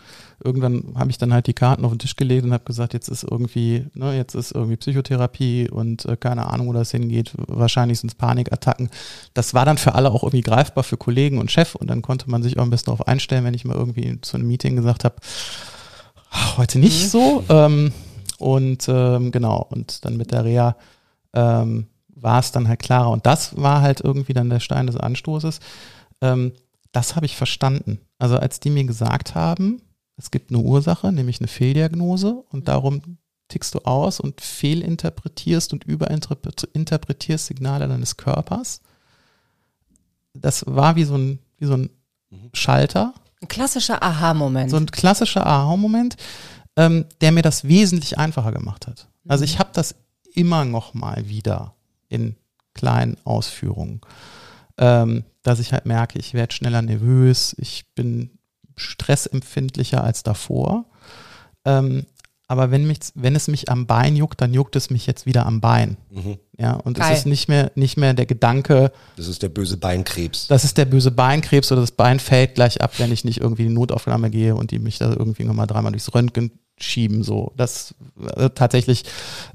[0.45, 3.09] irgendwann habe ich dann halt die Karten auf den Tisch gelegt und habe gesagt, jetzt
[3.09, 7.33] ist irgendwie, ne, jetzt ist irgendwie Psychotherapie und äh, keine Ahnung, wo das hingeht.
[7.37, 8.91] Wahrscheinlich sind es Panikattacken.
[9.33, 12.29] Das war dann für alle auch irgendwie greifbar für Kollegen und Chef und dann konnte
[12.31, 15.05] man sich auch ein bisschen darauf einstellen, wenn ich mal irgendwie zu einem Meeting gesagt
[15.05, 15.17] habe,
[16.59, 17.09] heute nicht mhm.
[17.09, 17.45] so.
[17.49, 17.93] Ähm,
[18.39, 20.77] und ähm, genau, und dann mit der Reha
[21.33, 23.11] ähm, war es dann halt klarer.
[23.11, 25.61] Und das war halt irgendwie dann der Stein des Anstoßes.
[26.21, 26.53] Ähm,
[26.93, 28.01] das habe ich verstanden.
[28.19, 29.83] Also als die mir gesagt haben,
[30.17, 35.85] es gibt eine Ursache, nämlich eine Fehldiagnose und darum tickst du aus und fehlinterpretierst und
[35.85, 38.81] überinterpretierst Signale deines Körpers.
[40.35, 41.91] Das war wie so ein, wie so ein
[42.31, 42.51] mhm.
[42.53, 43.13] Schalter.
[43.43, 44.71] Ein klassischer Aha-Moment.
[44.71, 46.17] So ein klassischer Aha-Moment,
[46.77, 49.09] ähm, der mir das wesentlich einfacher gemacht hat.
[49.29, 49.47] Also mhm.
[49.47, 49.95] ich habe das
[50.35, 51.74] immer noch mal wieder
[52.15, 52.37] in
[52.75, 54.01] kleinen Ausführungen.
[54.79, 58.31] Ähm, dass ich halt merke, ich werde schneller nervös, ich bin
[58.77, 60.87] stressempfindlicher als davor.
[61.65, 62.07] Ähm,
[62.47, 65.47] aber wenn, mich, wenn es mich am Bein juckt, dann juckt es mich jetzt wieder
[65.47, 65.97] am Bein.
[66.11, 66.39] Mhm.
[66.59, 67.13] Ja, und Geil.
[67.13, 68.93] es ist nicht mehr, nicht mehr der Gedanke.
[69.17, 70.47] Das ist der böse Beinkrebs.
[70.49, 73.63] Das ist der böse Beinkrebs oder das Bein fällt gleich ab, wenn ich nicht irgendwie
[73.63, 77.23] in die Notaufnahme gehe und die mich da irgendwie nochmal dreimal durchs Röntgen schieben.
[77.23, 77.95] So, das
[78.37, 79.05] äh, tatsächlich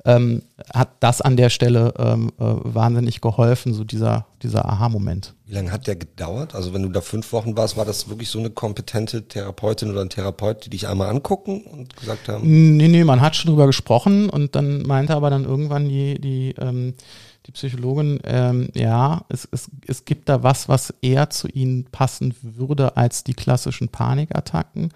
[0.06, 5.36] ähm, hat das an der Stelle ähm, äh, wahnsinnig geholfen, so dieser dieser Aha-Moment.
[5.46, 6.56] Wie lange hat der gedauert?
[6.56, 10.02] Also wenn du da fünf Wochen warst, war das wirklich so eine kompetente Therapeutin oder
[10.02, 12.78] ein Therapeut, die dich einmal angucken und gesagt haben?
[12.78, 16.56] Nee, nee, man hat schon drüber gesprochen und dann meinte aber dann irgendwann die die
[16.58, 16.94] ähm,
[17.46, 22.36] die Psychologin, ähm, ja, es, es, es gibt da was, was eher zu ihnen passen
[22.42, 24.92] würde als die klassischen Panikattacken.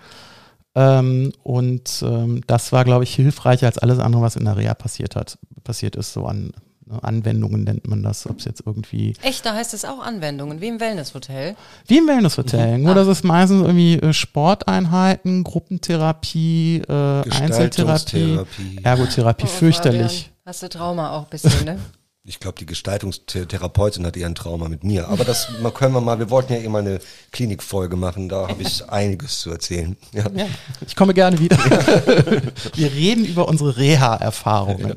[0.75, 4.73] Ähm, und ähm, das war, glaube ich, hilfreicher als alles andere, was in der Reha
[4.73, 6.51] passiert hat, passiert ist, so an
[6.86, 9.13] ne, Anwendungen nennt man das, ob es jetzt irgendwie.
[9.21, 11.55] Echt, da heißt es auch Anwendungen, wie im Wellnesshotel?
[11.88, 12.79] Wie im Wellnesshotel.
[12.79, 12.83] Mhm.
[12.83, 12.95] Nur, ah.
[12.95, 18.39] dass es meistens irgendwie äh, Sporteinheiten, Gruppentherapie, äh, Einzeltherapie,
[18.81, 20.01] Ergotherapie, oh, fürchterlich.
[20.01, 21.79] Fabian, hast du Trauma auch ein bisschen, ne?
[22.25, 25.09] Ich glaube, die Gestaltungstherapeutin hat eher ein Trauma mit mir.
[25.09, 26.99] Aber das können wir mal, wir wollten ja immer eine
[27.31, 29.97] Klinikfolge machen, da habe ich einiges zu erzählen.
[30.13, 30.25] Ja.
[30.33, 30.45] ja.
[30.86, 31.57] ich komme gerne wieder.
[32.75, 34.95] wir reden über unsere Reha-Erfahrungen.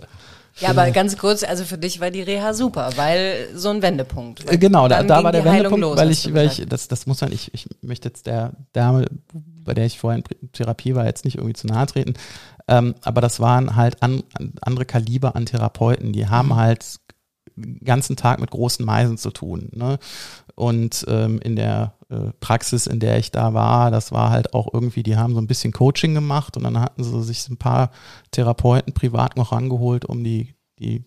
[0.59, 4.51] Ja, aber ganz kurz, also für dich war die Reha super, weil so ein Wendepunkt.
[4.51, 7.21] Äh, genau, da, da war der Wendepunkt, los, weil ich, weil ich, das, das muss
[7.21, 11.25] man, ich, ich möchte jetzt der Dame, bei der ich vorhin in Therapie war, jetzt
[11.25, 12.15] nicht irgendwie zu nahe treten,
[12.69, 14.23] ähm, aber das waren halt an,
[14.63, 16.57] andere Kaliber an Therapeuten, die haben mhm.
[16.57, 17.01] halt
[17.85, 19.69] ganzen Tag mit großen Meisen zu tun.
[19.73, 19.99] Ne?
[20.55, 24.73] Und ähm, in der äh, Praxis, in der ich da war, das war halt auch
[24.73, 27.91] irgendwie, die haben so ein bisschen Coaching gemacht und dann hatten sie sich ein paar
[28.31, 31.05] Therapeuten privat noch rangeholt, um die, die,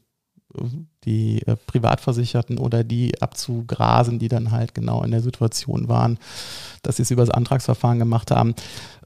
[1.06, 6.20] die äh, Privatversicherten oder die abzugrasen, die dann halt genau in der Situation waren,
[6.82, 8.56] dass sie es über das Antragsverfahren gemacht haben.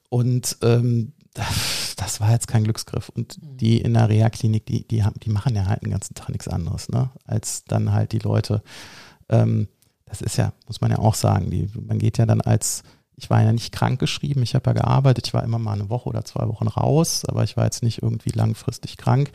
[0.10, 3.10] Und ähm, das war jetzt kein Glücksgriff.
[3.10, 3.58] Und mhm.
[3.58, 6.48] die in der Reha-Klinik, die, die, haben, die machen ja halt den ganzen Tag nichts
[6.48, 7.10] anderes, ne?
[7.26, 8.64] Als dann halt die Leute,
[9.30, 9.68] ähm,
[10.06, 12.84] das ist ja, muss man ja auch sagen, die, man geht ja dann als,
[13.16, 15.90] ich war ja nicht krank geschrieben, ich habe ja gearbeitet, ich war immer mal eine
[15.90, 19.32] Woche oder zwei Wochen raus, aber ich war jetzt nicht irgendwie langfristig krank.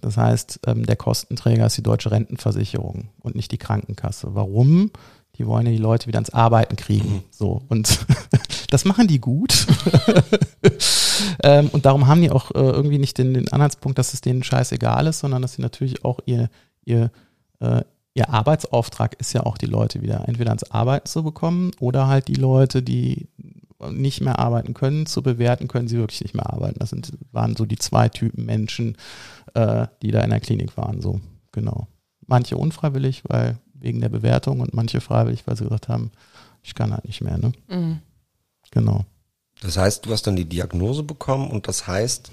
[0.00, 4.34] Das heißt, ähm, der Kostenträger ist die deutsche Rentenversicherung und nicht die Krankenkasse.
[4.34, 4.90] Warum?
[5.36, 7.14] Die wollen ja die Leute wieder ans Arbeiten kriegen.
[7.14, 7.22] Mhm.
[7.30, 7.62] So.
[7.68, 8.04] Und
[8.72, 9.66] das machen die gut.
[11.44, 14.42] ähm, und darum haben die auch äh, irgendwie nicht den, den Anhaltspunkt, dass es denen
[14.42, 16.48] scheißegal ist, sondern dass sie natürlich auch ihr,
[16.84, 17.10] ihr,
[17.60, 17.82] äh,
[18.14, 22.28] ihr Arbeitsauftrag ist ja auch, die Leute wieder entweder ans Arbeiten zu bekommen oder halt
[22.28, 23.28] die Leute, die
[23.90, 26.78] nicht mehr arbeiten können, zu bewerten, können sie wirklich nicht mehr arbeiten.
[26.78, 28.96] Das sind, waren so die zwei Typen Menschen,
[29.54, 31.88] äh, die da in der Klinik waren, so, genau.
[32.26, 36.12] Manche unfreiwillig, weil wegen der Bewertung und manche freiwillig, weil sie gesagt haben,
[36.62, 37.36] ich kann halt nicht mehr.
[37.36, 37.52] Ne?
[37.68, 37.98] Mhm.
[38.72, 39.04] Genau.
[39.62, 42.30] Das heißt, du hast dann die Diagnose bekommen und das heißt,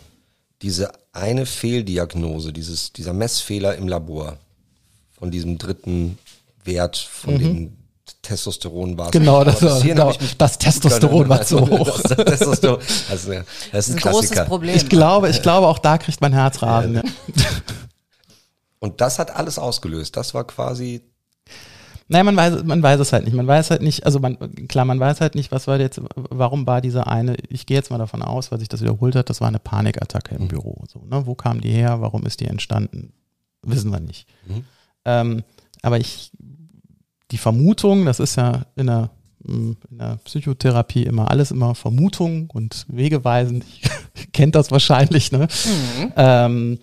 [0.61, 4.37] diese eine Fehldiagnose, dieses, dieser Messfehler im Labor
[5.11, 6.17] von diesem dritten
[6.63, 7.39] Wert, von mhm.
[7.39, 7.77] dem
[8.21, 12.01] Testosteron war Genau, das, war, genau das Testosteron war zu hoch.
[12.01, 13.33] Das, das, Testosteron, also,
[13.71, 14.75] das ist ein, ein großes Problem.
[14.75, 16.95] Ich glaube, ich glaube, auch da kriegt man Herzrasen.
[16.95, 17.03] Ja.
[18.79, 20.17] Und das hat alles ausgelöst.
[20.17, 21.01] Das war quasi
[22.11, 23.35] Nein, man weiß, man weiß es halt nicht.
[23.35, 26.65] Man weiß halt nicht, also man, klar, man weiß halt nicht, was war jetzt, warum
[26.65, 29.41] war dieser eine, ich gehe jetzt mal davon aus, weil sich das wiederholt hat, das
[29.41, 30.47] war eine Panikattacke im mhm.
[30.47, 30.83] Büro.
[30.87, 31.27] So, ne?
[31.27, 32.01] Wo kam die her?
[32.01, 33.13] Warum ist die entstanden?
[33.61, 34.27] Wissen wir nicht.
[34.47, 34.63] Mhm.
[35.05, 35.43] Ähm,
[35.83, 36.31] aber ich,
[37.29, 39.11] die Vermutung, das ist ja in der,
[39.47, 43.63] in der Psychotherapie immer alles immer Vermutung und Wegeweisen.
[44.15, 45.47] Ich kennt das wahrscheinlich, ne?
[45.65, 46.13] Mhm.
[46.17, 46.79] Ähm,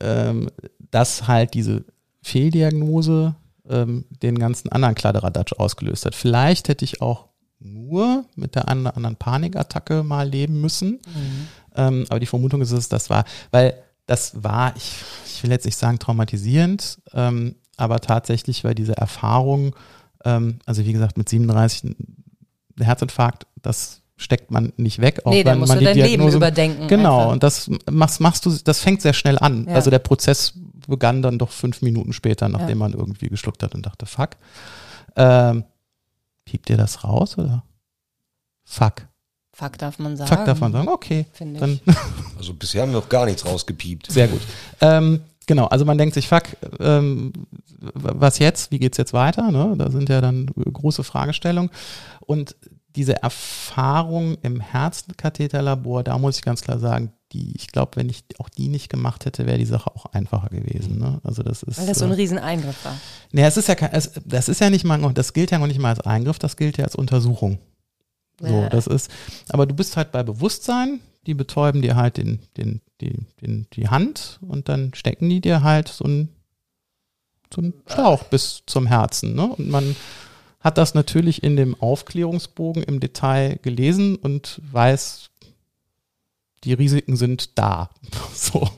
[0.00, 0.50] ähm,
[0.90, 1.84] dass halt diese
[2.20, 3.34] Fehldiagnose
[3.68, 6.14] ähm, den ganzen anderen Kladderadatsch ausgelöst hat.
[6.14, 7.26] Vielleicht hätte ich auch
[7.60, 10.92] nur mit der anderen Panikattacke mal leben müssen.
[10.92, 11.48] Mhm.
[11.76, 13.74] Ähm, aber die Vermutung ist es, das war, weil
[14.06, 19.76] das war, ich, ich will jetzt nicht sagen traumatisierend, ähm, aber tatsächlich war diese Erfahrung,
[20.24, 21.94] ähm, also wie gesagt, mit 37
[22.80, 25.20] Herzinfarkt, das steckt man nicht weg.
[25.24, 26.88] Auch nee, dann musst man du dein Diagnose, Leben überdenken.
[26.88, 27.32] Genau, einfach.
[27.32, 29.66] und das machst, machst du, das fängt sehr schnell an.
[29.68, 29.74] Ja.
[29.74, 30.54] Also der Prozess
[30.88, 32.74] begann dann doch fünf Minuten später, nachdem ja.
[32.76, 34.30] man irgendwie geschluckt hat und dachte, fuck.
[35.14, 35.64] Ähm,
[36.44, 37.62] piept ihr das raus oder?
[38.64, 39.06] Fuck.
[39.52, 40.28] Fuck darf man sagen.
[40.28, 41.26] Fuck darf man sagen, okay.
[41.38, 41.80] Dann
[42.38, 44.10] also bisher haben wir noch gar nichts rausgepiept.
[44.10, 44.40] Sehr gut.
[44.80, 46.44] Ähm, genau, also man denkt sich, fuck,
[46.80, 47.32] ähm,
[47.80, 48.70] was jetzt?
[48.70, 49.50] Wie geht's jetzt weiter?
[49.50, 49.74] Ne?
[49.76, 51.70] Da sind ja dann große Fragestellungen.
[52.20, 52.56] Und
[52.94, 58.24] diese Erfahrung im Herzenkatheterlabor, da muss ich ganz klar sagen, die, ich glaube, wenn ich
[58.38, 60.98] auch die nicht gemacht hätte, wäre die Sache auch einfacher gewesen.
[60.98, 61.20] Ne?
[61.24, 61.78] Also das ist.
[61.78, 62.96] Weil das so ein äh, Rieseneingriff war.
[63.32, 65.66] Nee, es ist ja kein, es, das ist ja nicht mal, das gilt ja noch
[65.66, 67.58] nicht mal als Eingriff, das gilt ja als Untersuchung.
[68.40, 68.68] So, ja.
[68.68, 69.10] das ist,
[69.48, 73.88] aber du bist halt bei Bewusstsein, die betäuben dir halt den, den, die, den, die
[73.88, 76.28] Hand und dann stecken die dir halt so ein
[77.54, 79.34] so ein Schlauch bis zum Herzen.
[79.34, 79.46] Ne?
[79.46, 79.96] Und man
[80.60, 85.27] hat das natürlich in dem Aufklärungsbogen im Detail gelesen und weiß,
[86.64, 87.90] die Risiken sind da.
[88.34, 88.68] so.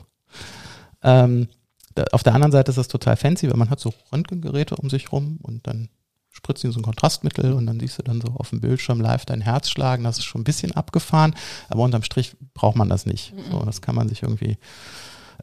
[1.03, 1.47] Ähm,
[1.95, 4.89] da, auf der anderen Seite ist das total fancy, weil man hat so Röntgengeräte um
[4.89, 5.89] sich rum und dann
[6.29, 9.25] spritzen die so ein Kontrastmittel und dann siehst du dann so auf dem Bildschirm live
[9.25, 10.03] dein Herz schlagen.
[10.03, 11.35] Das ist schon ein bisschen abgefahren,
[11.69, 13.33] aber unterm Strich braucht man das nicht.
[13.51, 14.57] So, das kann man sich irgendwie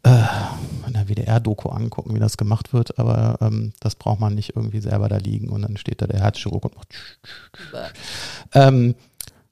[0.03, 0.24] äh,
[0.87, 4.81] in der WDR-Doku angucken, wie das gemacht wird, aber ähm, das braucht man nicht irgendwie
[4.81, 6.88] selber da liegen und dann steht da der Herzchirurg und macht.
[8.55, 8.94] Ähm,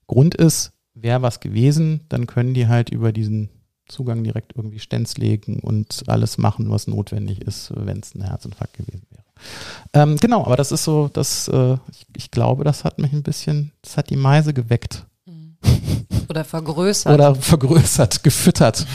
[0.07, 3.51] Grund ist, wäre was gewesen, dann können die halt über diesen
[3.89, 8.75] Zugang direkt irgendwie Stents legen und alles machen, was notwendig ist, wenn es ein Herzinfarkt
[8.75, 9.23] gewesen wäre.
[9.93, 13.23] Ähm, genau, aber das ist so, das, äh, ich, ich, glaube, das hat mich ein
[13.23, 15.07] bisschen, das hat die Meise geweckt.
[16.29, 17.15] Oder vergrößert.
[17.15, 18.87] Oder vergrößert, gefüttert.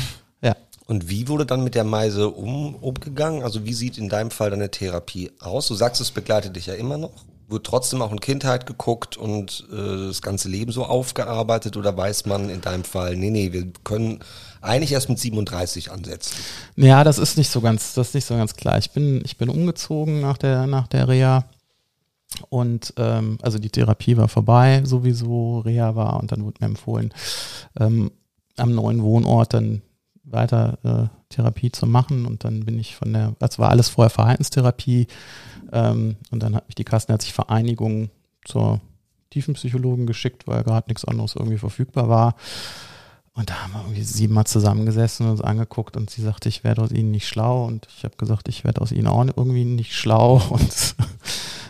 [0.92, 3.44] Und wie wurde dann mit der Meise um, umgegangen?
[3.44, 5.70] Also wie sieht in deinem Fall deine Therapie aus?
[5.70, 7.14] Du sagst, es begleitet dich ja immer noch.
[7.52, 12.26] Wird trotzdem auch in Kindheit geguckt und äh, das ganze Leben so aufgearbeitet oder weiß
[12.26, 14.20] man in deinem Fall, nee, nee, wir können
[14.62, 16.36] eigentlich erst mit 37 ansetzen?
[16.76, 18.78] Ja, das ist nicht so ganz, das ist nicht so ganz klar.
[18.78, 21.46] Ich bin, ich bin umgezogen nach der, nach der Reha.
[22.50, 27.14] Und ähm, also die Therapie war vorbei, sowieso Reha war und dann wurde mir empfohlen,
[27.80, 28.12] ähm,
[28.58, 29.82] am neuen Wohnort dann
[30.32, 32.26] weiter äh, Therapie zu machen.
[32.26, 35.08] Und dann bin ich von der, das war alles vorher Verhaltenstherapie.
[35.72, 38.10] Ähm, und dann hat mich die Kassenärztliche Vereinigung
[38.46, 38.82] zur
[39.30, 42.36] Tiefenpsychologen geschickt, weil gerade nichts anderes irgendwie verfügbar war.
[43.34, 46.82] Und da haben wir irgendwie siebenmal zusammengesessen und uns angeguckt und sie sagte, ich werde
[46.82, 47.66] aus ihnen nicht schlau.
[47.66, 50.42] Und ich habe gesagt, ich werde aus ihnen auch irgendwie nicht schlau.
[50.50, 50.96] Und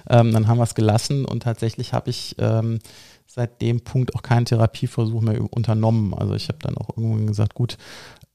[0.10, 2.80] ähm, dann haben wir es gelassen und tatsächlich habe ich ähm,
[3.28, 6.14] seit dem Punkt auch keinen Therapieversuch mehr unternommen.
[6.14, 7.78] Also ich habe dann auch irgendwann gesagt, gut,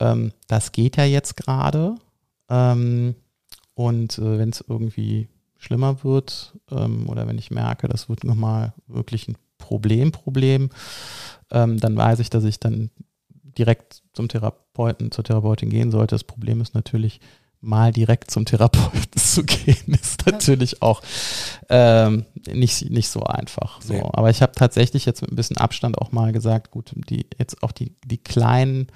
[0.00, 1.96] ähm, das geht ja jetzt gerade.
[2.48, 3.14] Ähm,
[3.74, 5.28] und äh, wenn es irgendwie
[5.58, 10.70] schlimmer wird ähm, oder wenn ich merke, das wird nochmal wirklich ein Problem, Problem,
[11.50, 12.90] ähm, dann weiß ich, dass ich dann
[13.58, 16.14] direkt zum Therapeuten, zur Therapeutin gehen sollte.
[16.14, 17.20] Das Problem ist natürlich,
[17.60, 21.02] mal direkt zum Therapeuten zu gehen, ist natürlich auch
[21.68, 23.80] ähm, nicht, nicht so einfach.
[23.82, 23.94] So.
[23.94, 24.02] Nee.
[24.12, 27.62] Aber ich habe tatsächlich jetzt mit ein bisschen Abstand auch mal gesagt, gut, die jetzt
[27.62, 28.88] auch die, die kleinen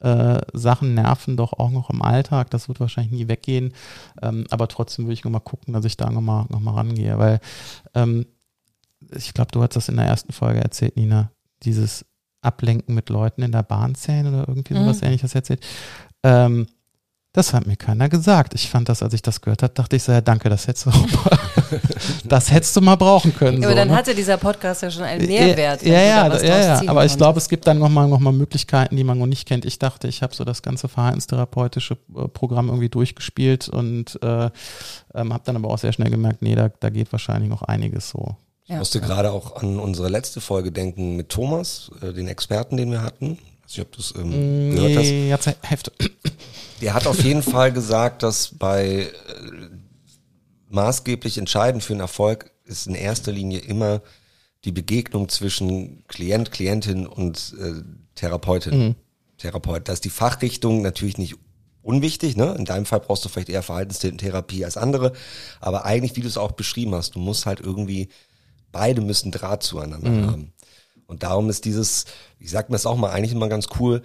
[0.00, 2.50] äh, Sachen nerven doch auch noch im Alltag.
[2.50, 3.72] Das wird wahrscheinlich nie weggehen.
[4.22, 7.18] Ähm, aber trotzdem würde ich nochmal gucken, dass ich da nochmal noch mal rangehe.
[7.18, 7.40] Weil
[7.94, 8.26] ähm,
[9.14, 11.30] ich glaube, du hast das in der ersten Folge erzählt, Nina,
[11.62, 12.04] dieses
[12.42, 15.06] Ablenken mit Leuten in der Bahnzähne oder irgendwie sowas mhm.
[15.06, 15.64] ähnliches erzählt.
[16.22, 16.66] Ähm,
[17.36, 18.54] das hat mir keiner gesagt.
[18.54, 20.86] Ich fand das, als ich das gehört habe, dachte ich so, ja danke, das hättest
[20.86, 21.06] du, mal,
[22.24, 23.60] das hättest du mal brauchen können.
[23.60, 23.94] Ja, aber so, dann ne?
[23.94, 25.82] hatte dieser Podcast ja schon einen Mehrwert.
[25.82, 26.88] Ja, ja, ja, ja, ja.
[26.90, 29.66] aber ich glaube, es gibt dann nochmal noch mal Möglichkeiten, die man noch nicht kennt.
[29.66, 34.48] Ich dachte, ich habe so das ganze verhaltenstherapeutische äh, Programm irgendwie durchgespielt und äh,
[35.14, 38.08] ähm, habe dann aber auch sehr schnell gemerkt, nee, da, da geht wahrscheinlich noch einiges
[38.08, 38.36] so.
[38.64, 38.78] Ich ja.
[38.78, 43.02] musste gerade auch an unsere letzte Folge denken mit Thomas, äh, den Experten, den wir
[43.02, 43.36] hatten.
[43.68, 45.46] Ich weiß nicht, ob du es ähm, gehört hast.
[45.46, 45.92] Ja, Hälfte.
[46.80, 49.10] Der hat auf jeden Fall gesagt, dass bei äh,
[50.68, 54.02] maßgeblich entscheidend für einen Erfolg ist in erster Linie immer
[54.64, 57.82] die Begegnung zwischen Klient, Klientin und äh,
[58.14, 58.78] Therapeutin.
[58.78, 58.94] Mhm.
[59.38, 59.88] Therapeut.
[59.88, 61.36] Da ist die Fachrichtung natürlich nicht
[61.82, 62.36] unwichtig.
[62.36, 62.54] Ne?
[62.58, 65.12] In deinem Fall brauchst du vielleicht eher Verhaltenstherapie als andere.
[65.60, 68.08] Aber eigentlich, wie du es auch beschrieben hast, du musst halt irgendwie,
[68.72, 70.26] beide müssen Draht zueinander mhm.
[70.30, 70.52] haben.
[71.06, 72.04] Und darum ist dieses,
[72.38, 74.02] ich sag mir das auch mal, eigentlich immer ganz cool,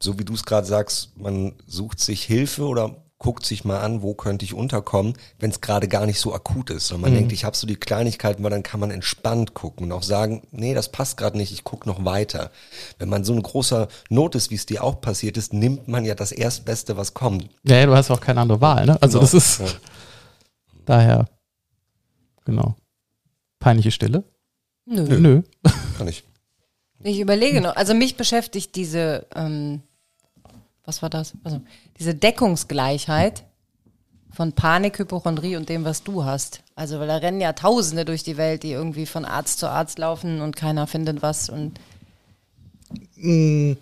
[0.00, 4.02] so wie du es gerade sagst, man sucht sich Hilfe oder guckt sich mal an,
[4.02, 6.92] wo könnte ich unterkommen, wenn es gerade gar nicht so akut ist.
[6.92, 7.14] Und man Mhm.
[7.14, 10.46] denkt, ich habe so die Kleinigkeiten, weil dann kann man entspannt gucken und auch sagen,
[10.50, 12.50] nee, das passt gerade nicht, ich gucke noch weiter.
[12.98, 16.04] Wenn man so ein großer Not ist, wie es dir auch passiert ist, nimmt man
[16.04, 17.48] ja das Erstbeste, was kommt.
[17.62, 19.00] Ja, ja, du hast auch keine andere Wahl, ne?
[19.00, 19.30] Also Genau.
[19.30, 19.66] das ist Ja.
[20.84, 21.24] daher,
[22.44, 22.76] genau.
[23.60, 24.24] Peinliche Stille?
[24.84, 25.18] Nö.
[25.18, 25.42] Nö.
[25.96, 26.24] Kann ich.
[27.02, 27.76] Ich überlege noch.
[27.76, 29.82] Also mich beschäftigt diese, ähm,
[30.84, 31.34] was war das?
[31.44, 31.60] Also
[31.98, 33.44] diese Deckungsgleichheit
[34.30, 36.62] von Panik, Hypochondrie und dem, was du hast.
[36.74, 39.98] Also weil da rennen ja Tausende durch die Welt, die irgendwie von Arzt zu Arzt
[39.98, 41.78] laufen und keiner findet was und
[43.16, 43.72] Mm,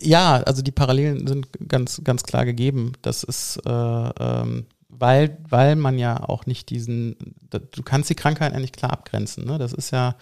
[0.00, 2.92] Ja, also die Parallelen sind ganz, ganz klar gegeben.
[3.02, 7.16] Das ist, äh, ähm, weil, weil man ja auch nicht diesen,
[7.50, 9.44] du kannst die Krankheit eigentlich klar abgrenzen.
[9.46, 9.58] Ne?
[9.58, 10.16] Das ist ja,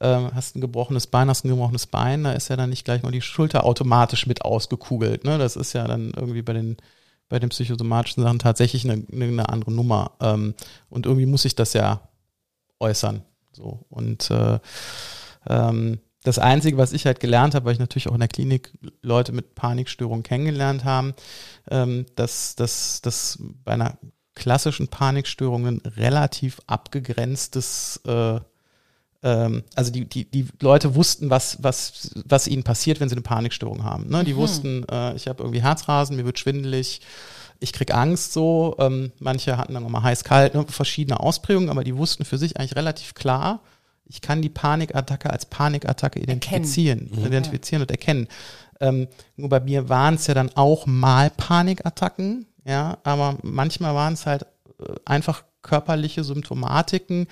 [0.00, 3.02] ähm, hast ein gebrochenes Bein, hast ein gebrochenes Bein, da ist ja dann nicht gleich
[3.02, 5.24] nur die Schulter automatisch mit ausgekugelt.
[5.24, 5.38] Ne?
[5.38, 6.76] Das ist ja dann irgendwie bei den
[7.28, 10.12] bei den psychosomatischen Sachen tatsächlich eine, eine, andere Nummer.
[10.20, 10.54] Ähm,
[10.88, 12.08] und irgendwie muss ich das ja
[12.78, 13.22] äußern.
[13.52, 13.84] So.
[13.88, 14.60] Und äh,
[15.48, 18.72] ähm, das Einzige, was ich halt gelernt habe, weil ich natürlich auch in der Klinik
[19.02, 21.14] Leute mit Panikstörungen kennengelernt haben,
[21.70, 23.98] ähm, dass, dass, dass bei einer
[24.34, 28.40] klassischen Panikstörung ein relativ abgegrenztes äh,
[29.26, 33.22] ähm, also die, die, die Leute wussten, was, was, was ihnen passiert, wenn sie eine
[33.22, 34.08] Panikstörung haben.
[34.08, 34.22] Ne?
[34.22, 37.00] Die wussten, äh, ich habe irgendwie Herzrasen, mir wird schwindelig,
[37.58, 38.76] ich krieg Angst so.
[38.78, 40.64] Ähm, manche hatten dann nochmal heiß-kalt, ne?
[40.68, 43.62] verschiedene Ausprägungen, aber die wussten für sich eigentlich relativ klar,
[44.08, 48.28] ich kann die Panikattacke als Panikattacke identifizieren, identifizieren und erkennen.
[48.78, 54.12] Ähm, nur bei mir waren es ja dann auch mal Panikattacken, ja, aber manchmal waren
[54.12, 54.42] es halt
[54.78, 57.26] äh, einfach körperliche Symptomatiken,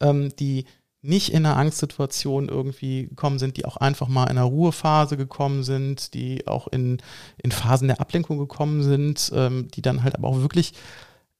[0.00, 0.66] ähm, die
[1.02, 5.64] nicht in einer Angstsituation irgendwie gekommen sind, die auch einfach mal in einer Ruhephase gekommen
[5.64, 6.98] sind, die auch in,
[7.42, 10.74] in Phasen der Ablenkung gekommen sind, ähm, die dann halt aber auch wirklich,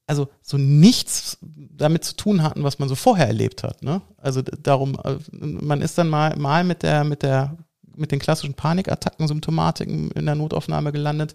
[0.08, 3.82] also so nichts damit zu tun hatten, was man so vorher erlebt hat.
[3.84, 4.02] Ne?
[4.16, 7.56] Also darum, äh, man ist dann mal, mal mit der, mit der,
[7.94, 11.34] mit den klassischen Panikattacken, Symptomatiken in der Notaufnahme gelandet,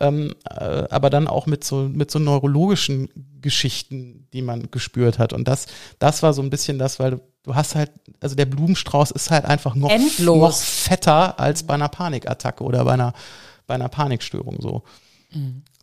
[0.00, 3.08] ähm, äh, aber dann auch mit so mit so neurologischen
[3.40, 5.32] Geschichten, die man gespürt hat.
[5.32, 5.66] Und das,
[5.98, 9.44] das war so ein bisschen das, weil du, hast halt, also der Blumenstrauß ist halt
[9.44, 10.38] einfach noch, Endlos.
[10.38, 13.12] noch fetter als bei einer Panikattacke oder bei einer,
[13.66, 14.82] bei einer Panikstörung so.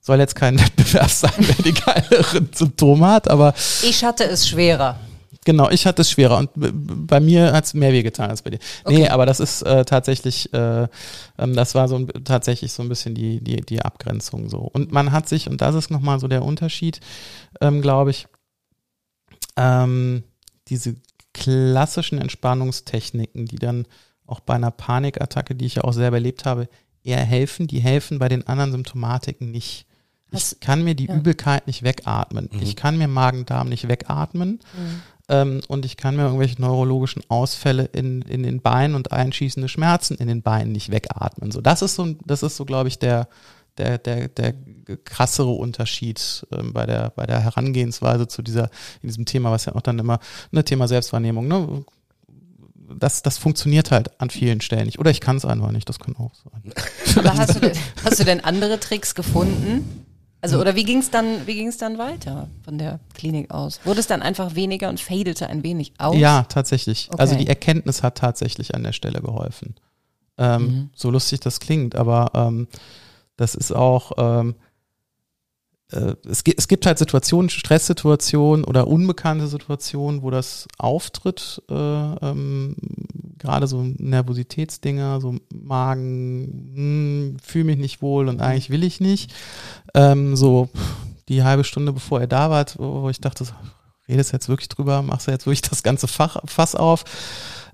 [0.02, 5.00] Soll jetzt kein Wettbewerb sein, wer die geileren Symptome hat, aber ich hatte es schwerer.
[5.46, 8.60] Genau, ich hatte es schwerer und bei mir hat es mehr wehgetan als bei dir.
[8.88, 10.88] Nee, aber das ist äh, tatsächlich, äh,
[11.38, 14.60] ähm, das war so ein, tatsächlich so ein bisschen die, die, die Abgrenzung so.
[14.60, 17.00] Und man hat sich, und das ist nochmal so der Unterschied,
[17.62, 18.28] ähm, glaube ich,
[19.56, 20.24] ähm,
[20.68, 20.96] diese
[21.34, 23.86] klassischen Entspannungstechniken, die dann
[24.26, 26.68] auch bei einer Panikattacke, die ich ja auch selber erlebt habe,
[27.04, 29.86] eher helfen, die helfen bei den anderen Symptomatiken nicht.
[30.32, 31.16] Ich kann mir die ja.
[31.16, 32.50] Übelkeit nicht wegatmen.
[32.62, 34.60] Ich kann mir Magen-Darm nicht wegatmen.
[35.30, 40.16] Ähm, und ich kann mir irgendwelche neurologischen Ausfälle in, in den Beinen und einschießende Schmerzen
[40.16, 41.52] in den Beinen nicht wegatmen.
[41.52, 43.28] So, das ist so, das ist so, glaube ich, der,
[43.78, 44.54] der, der, der
[45.06, 48.66] krassere Unterschied ähm, bei der, bei der Herangehensweise zu dieser,
[49.02, 50.20] in diesem Thema, was ja auch dann immer,
[50.52, 51.86] ne, Thema Selbstwahrnehmung, ne?
[52.92, 54.98] Das, das funktioniert halt an vielen Stellen nicht.
[54.98, 56.74] Oder ich kann es einfach nicht, das kann auch sein.
[57.18, 60.08] Aber hast du denn, hast du denn andere Tricks gefunden?
[60.42, 63.82] Also, oder wie ging es dann, wie ging's dann weiter von der Klinik aus?
[63.84, 66.16] Wurde es dann einfach weniger und fadete ein wenig aus?
[66.18, 67.10] Ja, tatsächlich.
[67.18, 67.44] Also Okay.
[67.44, 69.76] die Erkenntnis hat tatsächlich an der Stelle geholfen.
[70.38, 70.90] Ähm, Mhm.
[70.96, 72.68] So lustig das klingt, aber ähm,
[73.36, 74.56] das ist auch, ähm,
[75.92, 81.74] äh, es, gibt, es gibt halt Situationen, Stresssituationen oder unbekannte Situationen, wo das auftritt, äh,
[81.74, 82.76] ähm,
[83.38, 89.34] gerade so Nervositätsdinger, so Magen, hm, fühle mich nicht wohl und eigentlich will ich nicht.
[89.94, 90.70] Ähm, so
[91.28, 93.46] die halbe Stunde bevor er da war, wo ich dachte,
[94.08, 97.06] redest jetzt wirklich drüber, machst du jetzt wirklich das ganze Fach, Fass auf.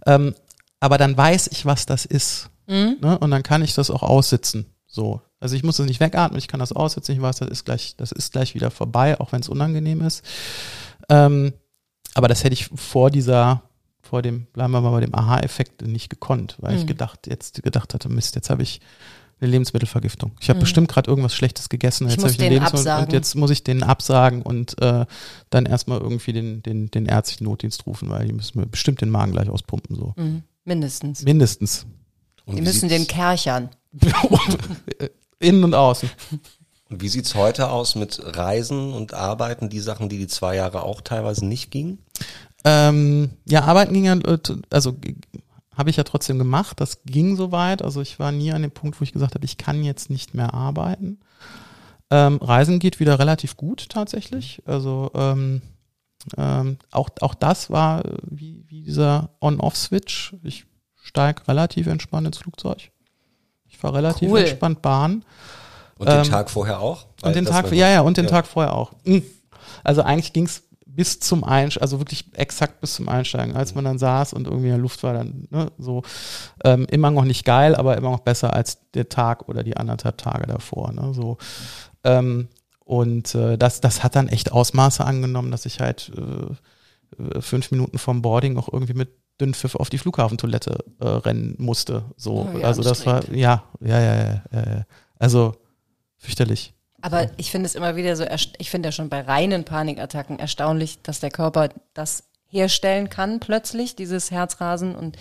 [0.05, 0.35] Ähm,
[0.79, 2.49] aber dann weiß ich, was das ist.
[2.67, 2.97] Mhm.
[3.01, 3.17] Ne?
[3.17, 4.65] Und dann kann ich das auch aussitzen.
[4.87, 5.21] So.
[5.39, 7.95] Also ich muss das nicht wegatmen, ich kann das aussitzen, ich weiß, das ist gleich,
[7.97, 10.23] das ist gleich wieder vorbei, auch wenn es unangenehm ist.
[11.09, 11.53] Ähm,
[12.13, 13.61] aber das hätte ich vor dieser,
[14.01, 16.87] vor dem, bleiben wir mal bei dem Aha-Effekt nicht gekonnt, weil ich Mhm.
[16.87, 18.79] gedacht, jetzt gedacht hatte, Mist, jetzt habe ich
[19.41, 20.31] eine Lebensmittelvergiftung.
[20.39, 22.05] Ich habe bestimmt gerade irgendwas Schlechtes gegessen.
[22.05, 22.09] Mhm.
[22.09, 23.05] Ich Jetzt muss habe ich eine denen Lebensmittel absagen.
[23.07, 25.05] und jetzt muss ich denen absagen und äh,
[25.49, 29.09] dann erstmal irgendwie den, den, den ärztlichen Notdienst rufen, weil die müssen mir bestimmt den
[29.09, 29.97] Magen gleich auspumpen.
[29.97, 30.13] So.
[30.15, 30.43] Mhm.
[30.63, 31.23] Mindestens.
[31.23, 31.85] Mindestens.
[32.45, 33.69] Und Die müssen den Kerchern.
[35.39, 36.09] Innen und außen.
[36.89, 40.83] Und wie sieht's heute aus mit Reisen und Arbeiten, die Sachen, die die zwei Jahre
[40.83, 41.99] auch teilweise nicht gingen?
[42.63, 44.39] Ähm, ja, arbeiten ging ja, äh,
[44.69, 44.95] also
[45.75, 46.79] habe ich ja trotzdem gemacht.
[46.79, 47.81] Das ging soweit.
[47.81, 50.33] Also ich war nie an dem Punkt, wo ich gesagt habe, ich kann jetzt nicht
[50.33, 51.19] mehr arbeiten.
[52.11, 54.61] Ähm, Reisen geht wieder relativ gut tatsächlich.
[54.65, 55.61] Also ähm,
[56.37, 60.35] ähm, auch, auch das war äh, wie, wie dieser On-Off-Switch.
[60.43, 60.65] Ich
[61.01, 62.91] steige relativ entspannt ins Flugzeug.
[63.75, 64.39] Ich fahre relativ Cool.
[64.39, 65.25] entspannt Bahn.
[65.97, 67.05] Und den Ähm, Tag vorher auch?
[67.23, 68.31] Und den Tag, war- ja, ja, und den ja.
[68.31, 68.91] Tag vorher auch.
[69.03, 69.23] Mhm.
[69.83, 73.83] Also eigentlich ging es bis zum Einsteigen, also wirklich exakt bis zum Einsteigen, als man
[73.83, 76.03] dann saß und irgendwie in der Luft war, dann ne, so
[76.63, 80.17] ähm, immer noch nicht geil, aber immer noch besser als der Tag oder die anderthalb
[80.17, 80.93] Tage davor.
[80.93, 81.37] Ne, so.
[82.05, 82.47] Ähm,
[82.85, 87.71] und äh, das, das hat dann echt Ausmaße angenommen, dass ich halt äh, äh, fünf
[87.71, 89.09] Minuten vom Boarding auch irgendwie mit
[89.39, 92.05] Dünnpfiff auf die Flughafentoilette äh, rennen musste.
[92.15, 94.85] So, Oh ja, also das war, ja, ja, ja, ja,
[95.19, 95.55] also
[96.17, 96.73] fürchterlich.
[97.01, 98.25] Aber ich finde es immer wieder so,
[98.57, 103.95] ich finde ja schon bei reinen Panikattacken erstaunlich, dass der Körper das herstellen kann plötzlich,
[103.95, 105.17] dieses Herzrasen und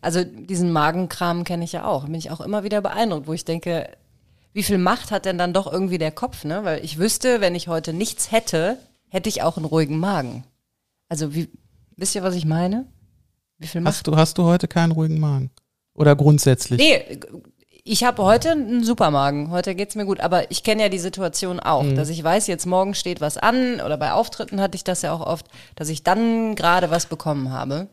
[0.00, 2.04] also diesen Magenkram kenne ich ja auch.
[2.06, 3.88] Bin ich auch immer wieder beeindruckt, wo ich denke,
[4.52, 6.64] wie viel Macht hat denn dann doch irgendwie der Kopf, ne?
[6.64, 8.78] Weil ich wüsste, wenn ich heute nichts hätte,
[9.08, 10.44] hätte ich auch einen ruhigen Magen.
[11.08, 11.48] Also wie,
[11.96, 12.86] wisst ihr, was ich meine?
[13.62, 13.84] Wie viel?
[13.84, 15.50] Hast du, hast du heute keinen ruhigen Magen?
[15.94, 16.80] Oder grundsätzlich?
[16.80, 17.20] Nee,
[17.84, 19.50] ich habe heute einen Supermagen.
[19.50, 20.20] Heute geht's mir gut.
[20.20, 23.80] Aber ich kenne ja die Situation auch, dass ich weiß, jetzt morgen steht was an.
[23.80, 27.50] Oder bei Auftritten hatte ich das ja auch oft, dass ich dann gerade was bekommen
[27.52, 27.88] habe,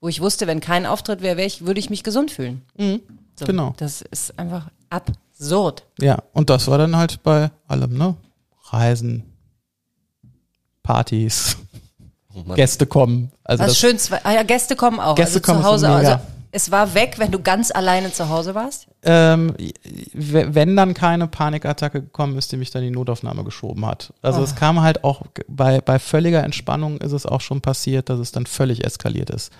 [0.00, 2.62] wo ich wusste, wenn kein Auftritt wäre, wär ich, würde ich mich gesund fühlen.
[3.38, 3.74] So, Genau.
[3.78, 5.84] Das ist einfach absurd.
[6.00, 8.16] Ja, und das war dann halt bei allem, ne?
[8.70, 9.24] Reisen,
[10.82, 11.56] Partys,
[12.34, 12.54] Oh.
[12.54, 13.30] Gäste kommen.
[13.44, 15.14] Also Was das, schön, zwei- ah ja, Gäste kommen auch.
[15.14, 15.88] Gäste also kommen zu Hause.
[15.88, 16.18] Also
[16.54, 18.86] es war weg, wenn du ganz alleine zu Hause warst.
[19.04, 19.54] ähm,
[20.12, 24.12] wenn dann keine Panikattacke gekommen ist, die mich dann in die Notaufnahme geschoben hat.
[24.22, 24.44] Also Oh.
[24.44, 28.32] es kam halt auch bei, bei völliger Entspannung ist es auch schon passiert, dass es
[28.32, 29.50] dann völlig eskaliert ist.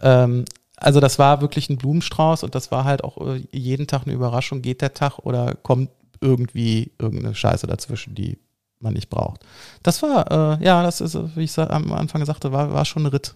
[0.00, 0.44] Ähm,
[0.76, 4.12] also das war wirklich ein Blumenstrauß und das war halt auch äh, jeden Tag eine
[4.14, 4.60] Überraschung.
[4.62, 8.38] Geht der Tag oder kommt irgendwie irgendeine Scheiße dazwischen, die
[8.84, 9.40] man nicht braucht.
[9.82, 13.06] Das war, äh, ja, das ist, wie ich am Anfang sagte, war, war schon ein
[13.06, 13.34] Ritt.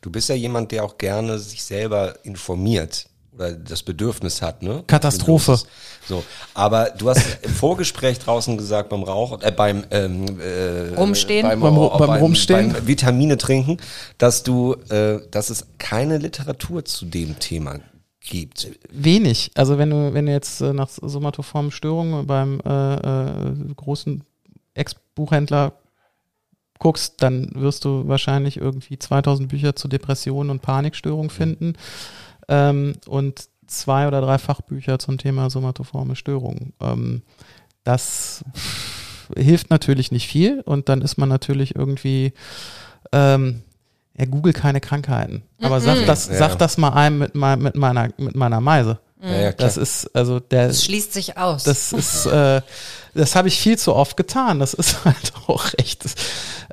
[0.00, 4.82] Du bist ja jemand, der auch gerne sich selber informiert oder das Bedürfnis hat, ne?
[4.88, 5.60] Katastrophe.
[6.08, 11.46] So, aber du hast im Vorgespräch draußen gesagt beim Rauch, äh, beim ähm, äh, Rumstehen?
[11.46, 12.72] beim, Beim Ru- beim Rumstehen?
[12.72, 13.76] beim Vitamine trinken,
[14.16, 17.78] dass du, äh, dass es keine Literatur zu dem Thema
[18.20, 18.68] gibt.
[18.90, 19.50] Wenig.
[19.54, 24.24] Also wenn du, wenn du jetzt äh, nach somatoformen Störungen beim äh, äh, großen
[24.74, 25.72] Ex-Buchhändler
[26.78, 31.74] guckst, dann wirst du wahrscheinlich irgendwie 2000 Bücher zu Depressionen und Panikstörungen finden
[32.48, 36.72] ähm, und zwei oder drei Fachbücher zum Thema somatoforme Störungen.
[36.80, 37.22] Ähm,
[37.84, 38.44] das
[39.36, 42.32] hilft natürlich nicht viel und dann ist man natürlich irgendwie
[43.12, 43.62] ähm,
[44.18, 45.42] ja, Google keine Krankheiten.
[45.62, 46.34] Aber sag das, Ja.
[46.34, 48.98] sag das mal einem mit, mein, mit meiner, mit meiner Meise.
[49.22, 49.66] Ja, ja, klar.
[49.68, 51.64] Das ist, also der, Es schließt sich aus.
[51.64, 52.60] das ist, äh,
[53.14, 54.58] das habe ich viel zu oft getan.
[54.60, 56.04] Das ist halt auch echt,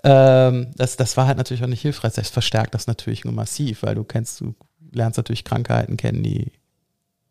[0.04, 2.14] ähm, das, das war halt natürlich auch nicht hilfreich.
[2.14, 4.54] Das verstärkt das natürlich nur massiv, weil du kennst, du
[4.92, 6.52] lernst natürlich Krankheiten kennen, die,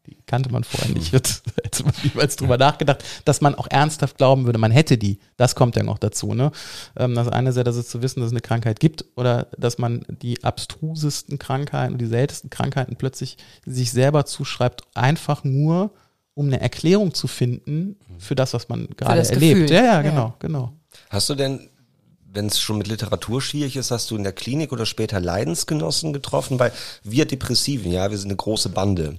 [0.07, 1.13] die kannte man vorher nicht.
[1.13, 5.19] Jetzt hätte man niemals drüber nachgedacht, dass man auch ernsthaft glauben würde, man hätte die.
[5.37, 6.35] Das kommt ja noch dazu.
[6.35, 6.53] Ne?
[6.97, 9.47] Ähm, das eine ist ja, dass es zu wissen, dass es eine Krankheit gibt oder
[9.57, 15.91] dass man die abstrusesten Krankheiten und die seltensten Krankheiten plötzlich sich selber zuschreibt, einfach nur,
[16.35, 19.69] um eine Erklärung zu finden für das, was man gerade erlebt.
[19.69, 19.71] Gefühl.
[19.71, 20.03] Ja, ja, Ja.
[20.03, 20.73] genau, genau.
[21.11, 21.69] Hast du denn,
[22.35, 26.13] wenn es schon mit Literatur schwierig ist, hast du in der Klinik oder später Leidensgenossen
[26.13, 26.59] getroffen?
[26.59, 26.73] Weil
[27.03, 29.19] wir Depressiven, ja, wir sind eine große Bande.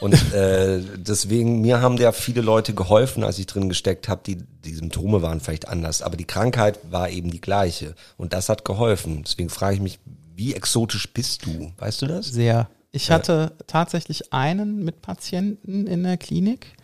[0.00, 4.22] Und äh, deswegen, mir haben ja viele Leute geholfen, als ich drin gesteckt habe.
[4.24, 7.94] Die, die Symptome waren vielleicht anders, aber die Krankheit war eben die gleiche.
[8.16, 9.22] Und das hat geholfen.
[9.24, 9.98] Deswegen frage ich mich,
[10.34, 11.72] wie exotisch bist du?
[11.78, 12.26] Weißt du das?
[12.26, 12.68] Sehr.
[12.94, 16.74] Ich hatte tatsächlich einen mit Patienten in der Klinik.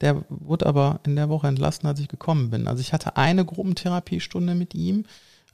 [0.00, 2.68] Der wurde aber in der Woche entlassen, als ich gekommen bin.
[2.68, 5.04] Also ich hatte eine Gruppentherapiestunde mit ihm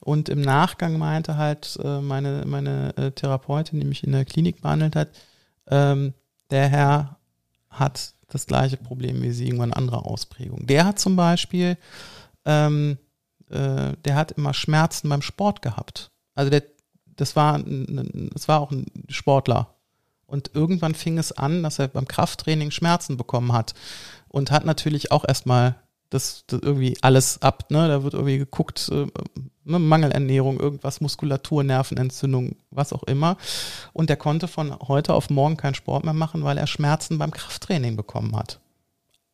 [0.01, 4.62] und im Nachgang meinte halt äh, meine, meine äh, Therapeutin, die mich in der Klinik
[4.62, 5.09] behandelt hat,
[5.68, 6.14] ähm,
[6.51, 7.16] der Herr
[7.70, 10.66] hat das gleiche Problem wie sie, irgendwann andere Ausprägung.
[10.66, 11.76] Der hat zum Beispiel,
[12.44, 12.99] ähm,
[13.51, 16.11] äh, der hat immer Schmerzen beim Sport gehabt.
[16.34, 16.62] Also der,
[17.16, 19.74] das war, ein, das war auch ein Sportler.
[20.26, 23.74] Und irgendwann fing es an, dass er beim Krafttraining Schmerzen bekommen hat.
[24.29, 25.77] Und hat natürlich auch erstmal
[26.11, 27.89] das, das irgendwie alles ab, ne?
[27.89, 29.07] Da wird irgendwie geguckt, äh,
[29.64, 29.79] ne?
[29.79, 33.37] Mangelernährung, irgendwas, Muskulatur, Nervenentzündung, was auch immer.
[33.93, 37.31] Und er konnte von heute auf morgen keinen Sport mehr machen, weil er Schmerzen beim
[37.31, 38.61] Krafttraining bekommen hat.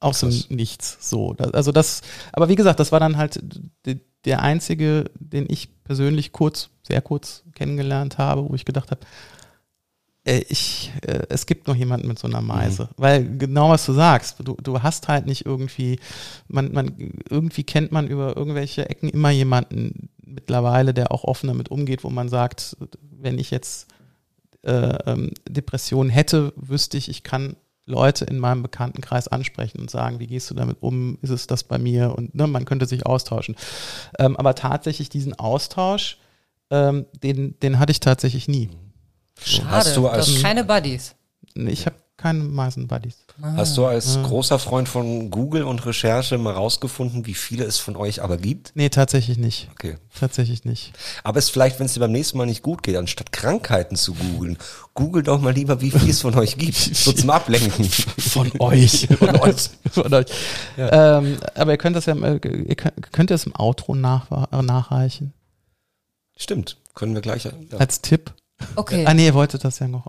[0.01, 0.30] Aus dem.
[0.49, 0.99] Nichts.
[1.01, 1.34] So.
[1.34, 3.40] Das, also das, aber wie gesagt, das war dann halt
[3.86, 9.01] de, der einzige, den ich persönlich kurz, sehr kurz kennengelernt habe, wo ich gedacht habe,
[10.25, 12.89] ich, äh, es gibt noch jemanden mit so einer Meise.
[12.97, 15.99] Weil genau was du sagst, du, du hast halt nicht irgendwie,
[16.49, 16.95] man, man,
[17.29, 22.11] irgendwie kennt man über irgendwelche Ecken immer jemanden mittlerweile, der auch offen damit umgeht, wo
[22.11, 23.89] man sagt, wenn ich jetzt
[24.62, 30.20] äh, ähm, Depressionen hätte, wüsste ich, ich kann Leute in meinem Bekanntenkreis ansprechen und sagen,
[30.20, 31.18] wie gehst du damit um?
[31.20, 32.14] Ist es das bei mir?
[32.16, 33.57] Und ne, man könnte sich austauschen.
[34.20, 36.18] Ähm, aber tatsächlich diesen Austausch,
[36.70, 38.70] ähm, den, den hatte ich tatsächlich nie.
[39.45, 41.14] Schade, Hast du du als- hast keine Buddies.
[41.55, 43.16] Ich habe keine Meisen-Buddies.
[43.57, 47.97] Hast du als großer Freund von Google und Recherche mal rausgefunden, wie viele es von
[47.97, 48.70] euch aber gibt?
[48.74, 49.68] Nee, tatsächlich nicht.
[49.72, 49.97] Okay.
[50.20, 50.93] Tatsächlich nicht.
[51.24, 54.14] Aber es vielleicht, wenn es dir beim nächsten Mal nicht gut geht, anstatt Krankheiten zu
[54.14, 54.57] googeln,
[54.95, 56.76] google doch mal lieber, wie viel es von euch gibt.
[56.95, 57.85] So zum Ablenken.
[57.87, 59.09] Von euch.
[59.18, 59.70] Von euch.
[59.91, 60.26] Von euch.
[60.78, 64.30] Ähm, aber ihr könnt das ja, äh, ihr könnt, könnt ihr es im Outro nach,
[64.62, 65.33] nachreichen.
[66.37, 66.76] Stimmt.
[66.95, 67.45] Können wir gleich.
[67.45, 67.53] Ja.
[67.78, 68.33] Als Tipp.
[68.76, 70.06] Okay, Ah nee, ihr wolltet das ja noch.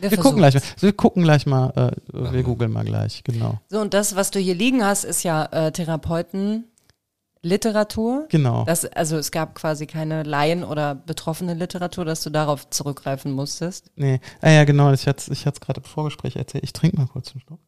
[0.00, 0.62] wir, Wir gucken gleich mal.
[0.78, 1.90] Wir gucken gleich mal, äh,
[2.32, 3.58] wir googeln mal gleich, genau.
[3.68, 8.26] So, und das, was du hier liegen hast, ist ja äh, Therapeuten-Literatur.
[8.28, 8.64] Genau.
[8.64, 13.90] Das, also es gab quasi keine Laien- oder betroffene Literatur, dass du darauf zurückgreifen musstest.
[13.96, 16.64] Nee, ah ja, genau, ich hatte ich es gerade im Vorgespräch erzählt.
[16.64, 17.60] Ich trinke mal kurz einen Schluck.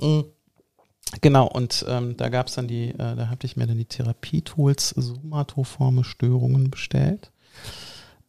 [0.00, 0.20] Mm.
[1.20, 3.84] Genau, und ähm, da gab es dann die, äh, da hatte ich mir dann die
[3.84, 7.30] Therapietools somatoforme Störungen bestellt.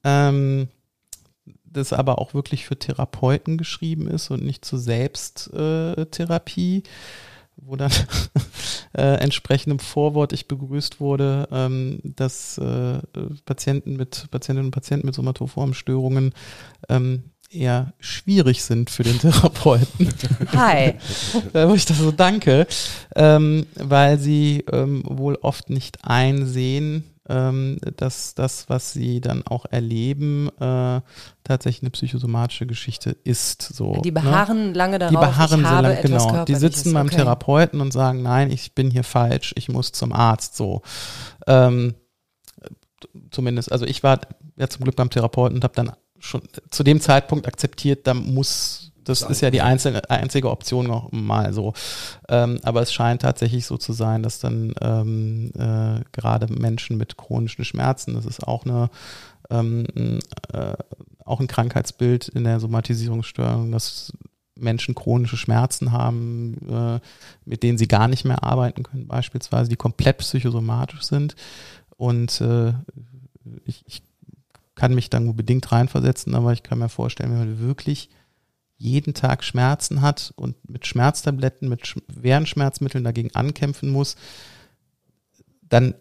[0.04, 0.68] Ähm,
[1.72, 6.84] das aber auch wirklich für Therapeuten geschrieben ist und nicht zur Selbsttherapie, äh,
[7.58, 7.92] wo dann
[8.98, 13.00] äh, entsprechend im Vorwort ich begrüßt wurde, ähm, dass äh,
[13.46, 16.34] Patienten mit Patientinnen und Patienten mit somatoformen Störungen
[16.90, 20.10] ähm, eher schwierig sind für den Therapeuten.
[20.56, 20.96] Hi.
[21.54, 22.68] Da wo ich das so danke,
[23.16, 29.66] ähm, weil sie ähm, wohl oft nicht einsehen, ähm, dass das, was sie dann auch
[29.70, 31.02] erleben, äh,
[31.44, 33.62] tatsächlich eine psychosomatische Geschichte ist.
[33.62, 34.22] So, Die ne?
[34.22, 36.46] beharren lange darauf, Die beharren sehr lange, genau.
[36.46, 37.18] Die sitzen beim okay.
[37.18, 40.82] Therapeuten und sagen, nein, ich bin hier falsch, ich muss zum Arzt, so.
[41.46, 41.96] Ähm,
[43.32, 44.22] zumindest, also ich war
[44.58, 48.87] ja zum Glück beim Therapeuten und habe dann schon zu dem Zeitpunkt akzeptiert, da muss,
[49.10, 51.74] das ist ja die einzelne, einzige Option noch mal so.
[52.30, 57.18] Ähm, aber es scheint tatsächlich so zu sein, dass dann ähm, äh, gerade Menschen mit
[57.18, 58.90] chronischen Schmerzen, das ist auch eine
[59.50, 59.86] ähm,
[60.54, 60.74] äh,
[61.26, 64.14] auch ein Krankheitsbild in der Somatisierungsstörung, dass
[64.56, 67.00] Menschen chronische Schmerzen haben, äh,
[67.46, 71.36] mit denen sie gar nicht mehr arbeiten können, beispielsweise, die komplett psychosomatisch sind.
[71.96, 72.74] Und äh,
[73.66, 74.04] ich, ich
[74.76, 78.10] kann mich dann nur bedingt reinversetzen, aber ich kann mir vorstellen, wenn man wirklich
[78.78, 84.16] jeden Tag Schmerzen hat und mit Schmerztabletten, mit schweren Schmerzmitteln dagegen ankämpfen muss,
[85.62, 85.96] dann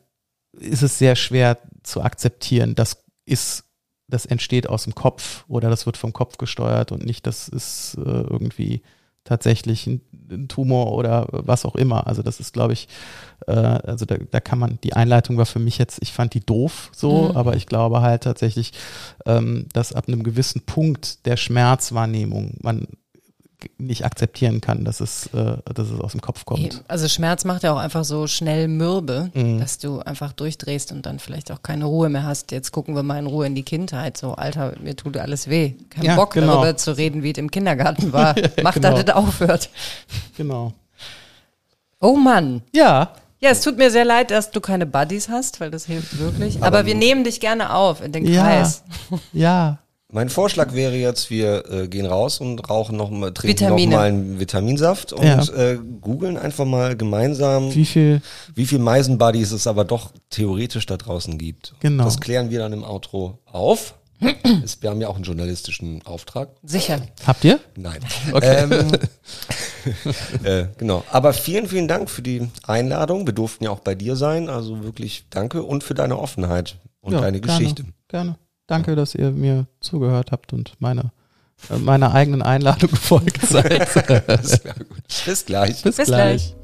[0.53, 3.65] ist es sehr schwer zu akzeptieren, das ist,
[4.09, 7.97] das entsteht aus dem Kopf oder das wird vom Kopf gesteuert und nicht, das ist
[7.99, 8.83] äh, irgendwie
[9.27, 10.01] tatsächlich ein,
[10.49, 12.09] Tumor oder was auch immer.
[12.09, 12.89] Also das ist, glaube ich,
[13.47, 16.45] äh, also da, da kann man, die Einleitung war für mich jetzt, ich fand die
[16.45, 17.37] doof so, Mhm.
[17.37, 18.73] aber ich glaube halt tatsächlich,
[19.25, 22.89] ähm, dass ab einem gewissen Punkt der Schmerzwahrnehmung man
[23.79, 26.83] nicht akzeptieren kann, dass es, äh, dass es aus dem Kopf kommt.
[26.89, 29.61] Also Schmerz macht ja auch einfach so schnell mürbe, Mhm.
[29.61, 32.53] dass du einfach durchdrehst und dann vielleicht auch keine Ruhe mehr hast.
[32.53, 34.17] Jetzt gucken wir mal in Ruhe in die Kindheit.
[34.17, 35.75] So, Alter, mir tut alles weh.
[35.91, 36.55] Kein Ja, Bock genau.
[36.55, 38.35] darüber zu reden, wie es im Kindergarten war.
[38.63, 38.91] Mach, genau.
[38.93, 39.71] dass das aufhört.
[40.37, 40.73] Genau.
[42.01, 42.63] Oh Mann.
[42.75, 46.19] Ja, Ja, es tut mir sehr leid, dass du keine Buddies hast, weil das hilft
[46.19, 46.63] wirklich.
[46.63, 48.83] Aber, wir nehmen dich gerne auf in den ja, Kreis.
[49.33, 49.79] ja.
[50.13, 53.91] Mein Vorschlag wäre jetzt, wir äh, gehen raus und rauchen noch mal, trinken Vitamine.
[53.91, 55.43] noch mal einen Vitaminsaft und Ja.
[55.53, 58.23] äh, googeln einfach mal gemeinsam, Wie viel,
[58.55, 61.75] wie viel Meisenbuddies es aber doch theoretisch da draußen gibt.
[61.81, 62.05] Genau.
[62.05, 63.95] Das klären wir dann im Outro auf.
[64.65, 66.51] Ist- wir haben ja auch einen journalistischen Auftrag.
[66.63, 67.01] Sicher.
[67.27, 67.59] habt ihr?
[67.77, 67.99] Nein.
[68.33, 68.63] Okay.
[68.71, 68.93] Ähm,
[70.45, 71.03] äh, genau.
[71.11, 73.27] Aber vielen, vielen Dank für die Einladung.
[73.27, 74.49] Wir durften ja auch bei dir sein.
[74.49, 77.85] Also wirklich danke und für deine Offenheit und Ja, deine gerne, Geschichte.
[78.09, 78.37] Gerne.
[78.67, 81.13] Danke, dass ihr mir zugehört habt und meine,
[81.71, 83.89] äh, meiner eigenen Einladung gefolgt seid.
[85.25, 85.83] Bis gleich.
[85.83, 86.57] Bis, Bis gleich.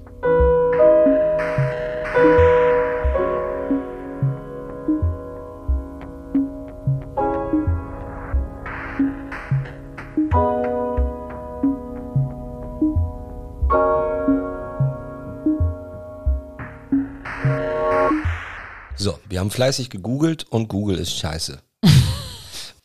[18.96, 21.60] So, wir haben fleißig gegoogelt und Google ist scheiße.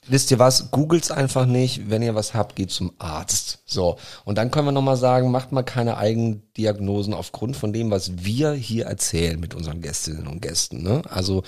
[0.07, 0.71] Wisst ihr was?
[0.71, 1.89] Googles einfach nicht.
[1.89, 3.59] Wenn ihr was habt, geht zum Arzt.
[3.65, 3.97] So.
[4.25, 8.53] Und dann können wir nochmal sagen, macht mal keine Eigendiagnosen aufgrund von dem, was wir
[8.53, 10.81] hier erzählen mit unseren Gästinnen und Gästen.
[10.81, 11.01] Ne?
[11.09, 11.43] Also,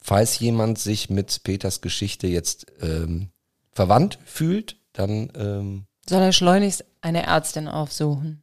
[0.00, 3.28] falls jemand sich mit Peters Geschichte jetzt ähm,
[3.72, 8.42] verwandt fühlt, dann ähm, Soll er schleunigst eine Ärztin aufsuchen?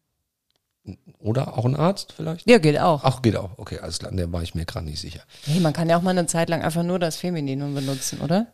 [1.19, 2.49] oder auch ein Arzt vielleicht?
[2.49, 3.03] Ja, geht auch.
[3.03, 3.51] Ach, geht auch.
[3.57, 4.11] Okay, alles klar.
[4.11, 5.21] Der war ich mir gerade nicht sicher.
[5.45, 8.47] Nee, man kann ja auch mal eine Zeit lang einfach nur das Femininum benutzen, oder?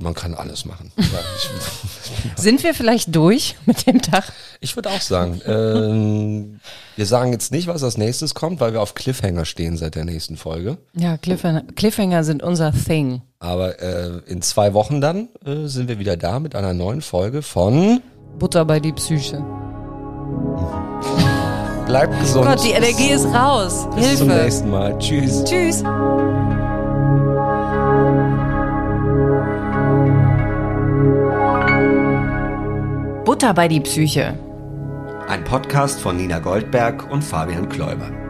[0.00, 0.90] Man kann alles machen.
[0.98, 1.04] Ja,
[1.36, 1.50] ich
[2.42, 4.32] Sind wir vielleicht durch mit dem Tag?
[4.60, 6.60] ich würde auch sagen, ähm,
[6.96, 10.04] wir sagen jetzt nicht, was als nächstes kommt, weil wir auf Cliffhanger stehen seit der
[10.04, 10.78] nächsten Folge.
[10.94, 13.22] Ja, Cliffhanger, Cliffhanger sind unser Thing.
[13.40, 17.42] Aber äh, in zwei Wochen dann äh, sind wir wieder da mit einer neuen Folge
[17.42, 18.00] von
[18.38, 19.44] Butter bei die Psyche.
[21.86, 22.46] Bleibt gesund.
[22.46, 23.86] Gott, die Energie ist raus.
[23.94, 24.44] Bis zum Hilfe.
[24.44, 24.98] nächsten Mal.
[24.98, 25.44] Tschüss.
[25.44, 25.82] Tschüss.
[33.24, 34.36] Butter bei die Psyche.
[35.28, 38.21] Ein Podcast von Nina Goldberg und Fabian Kläuber.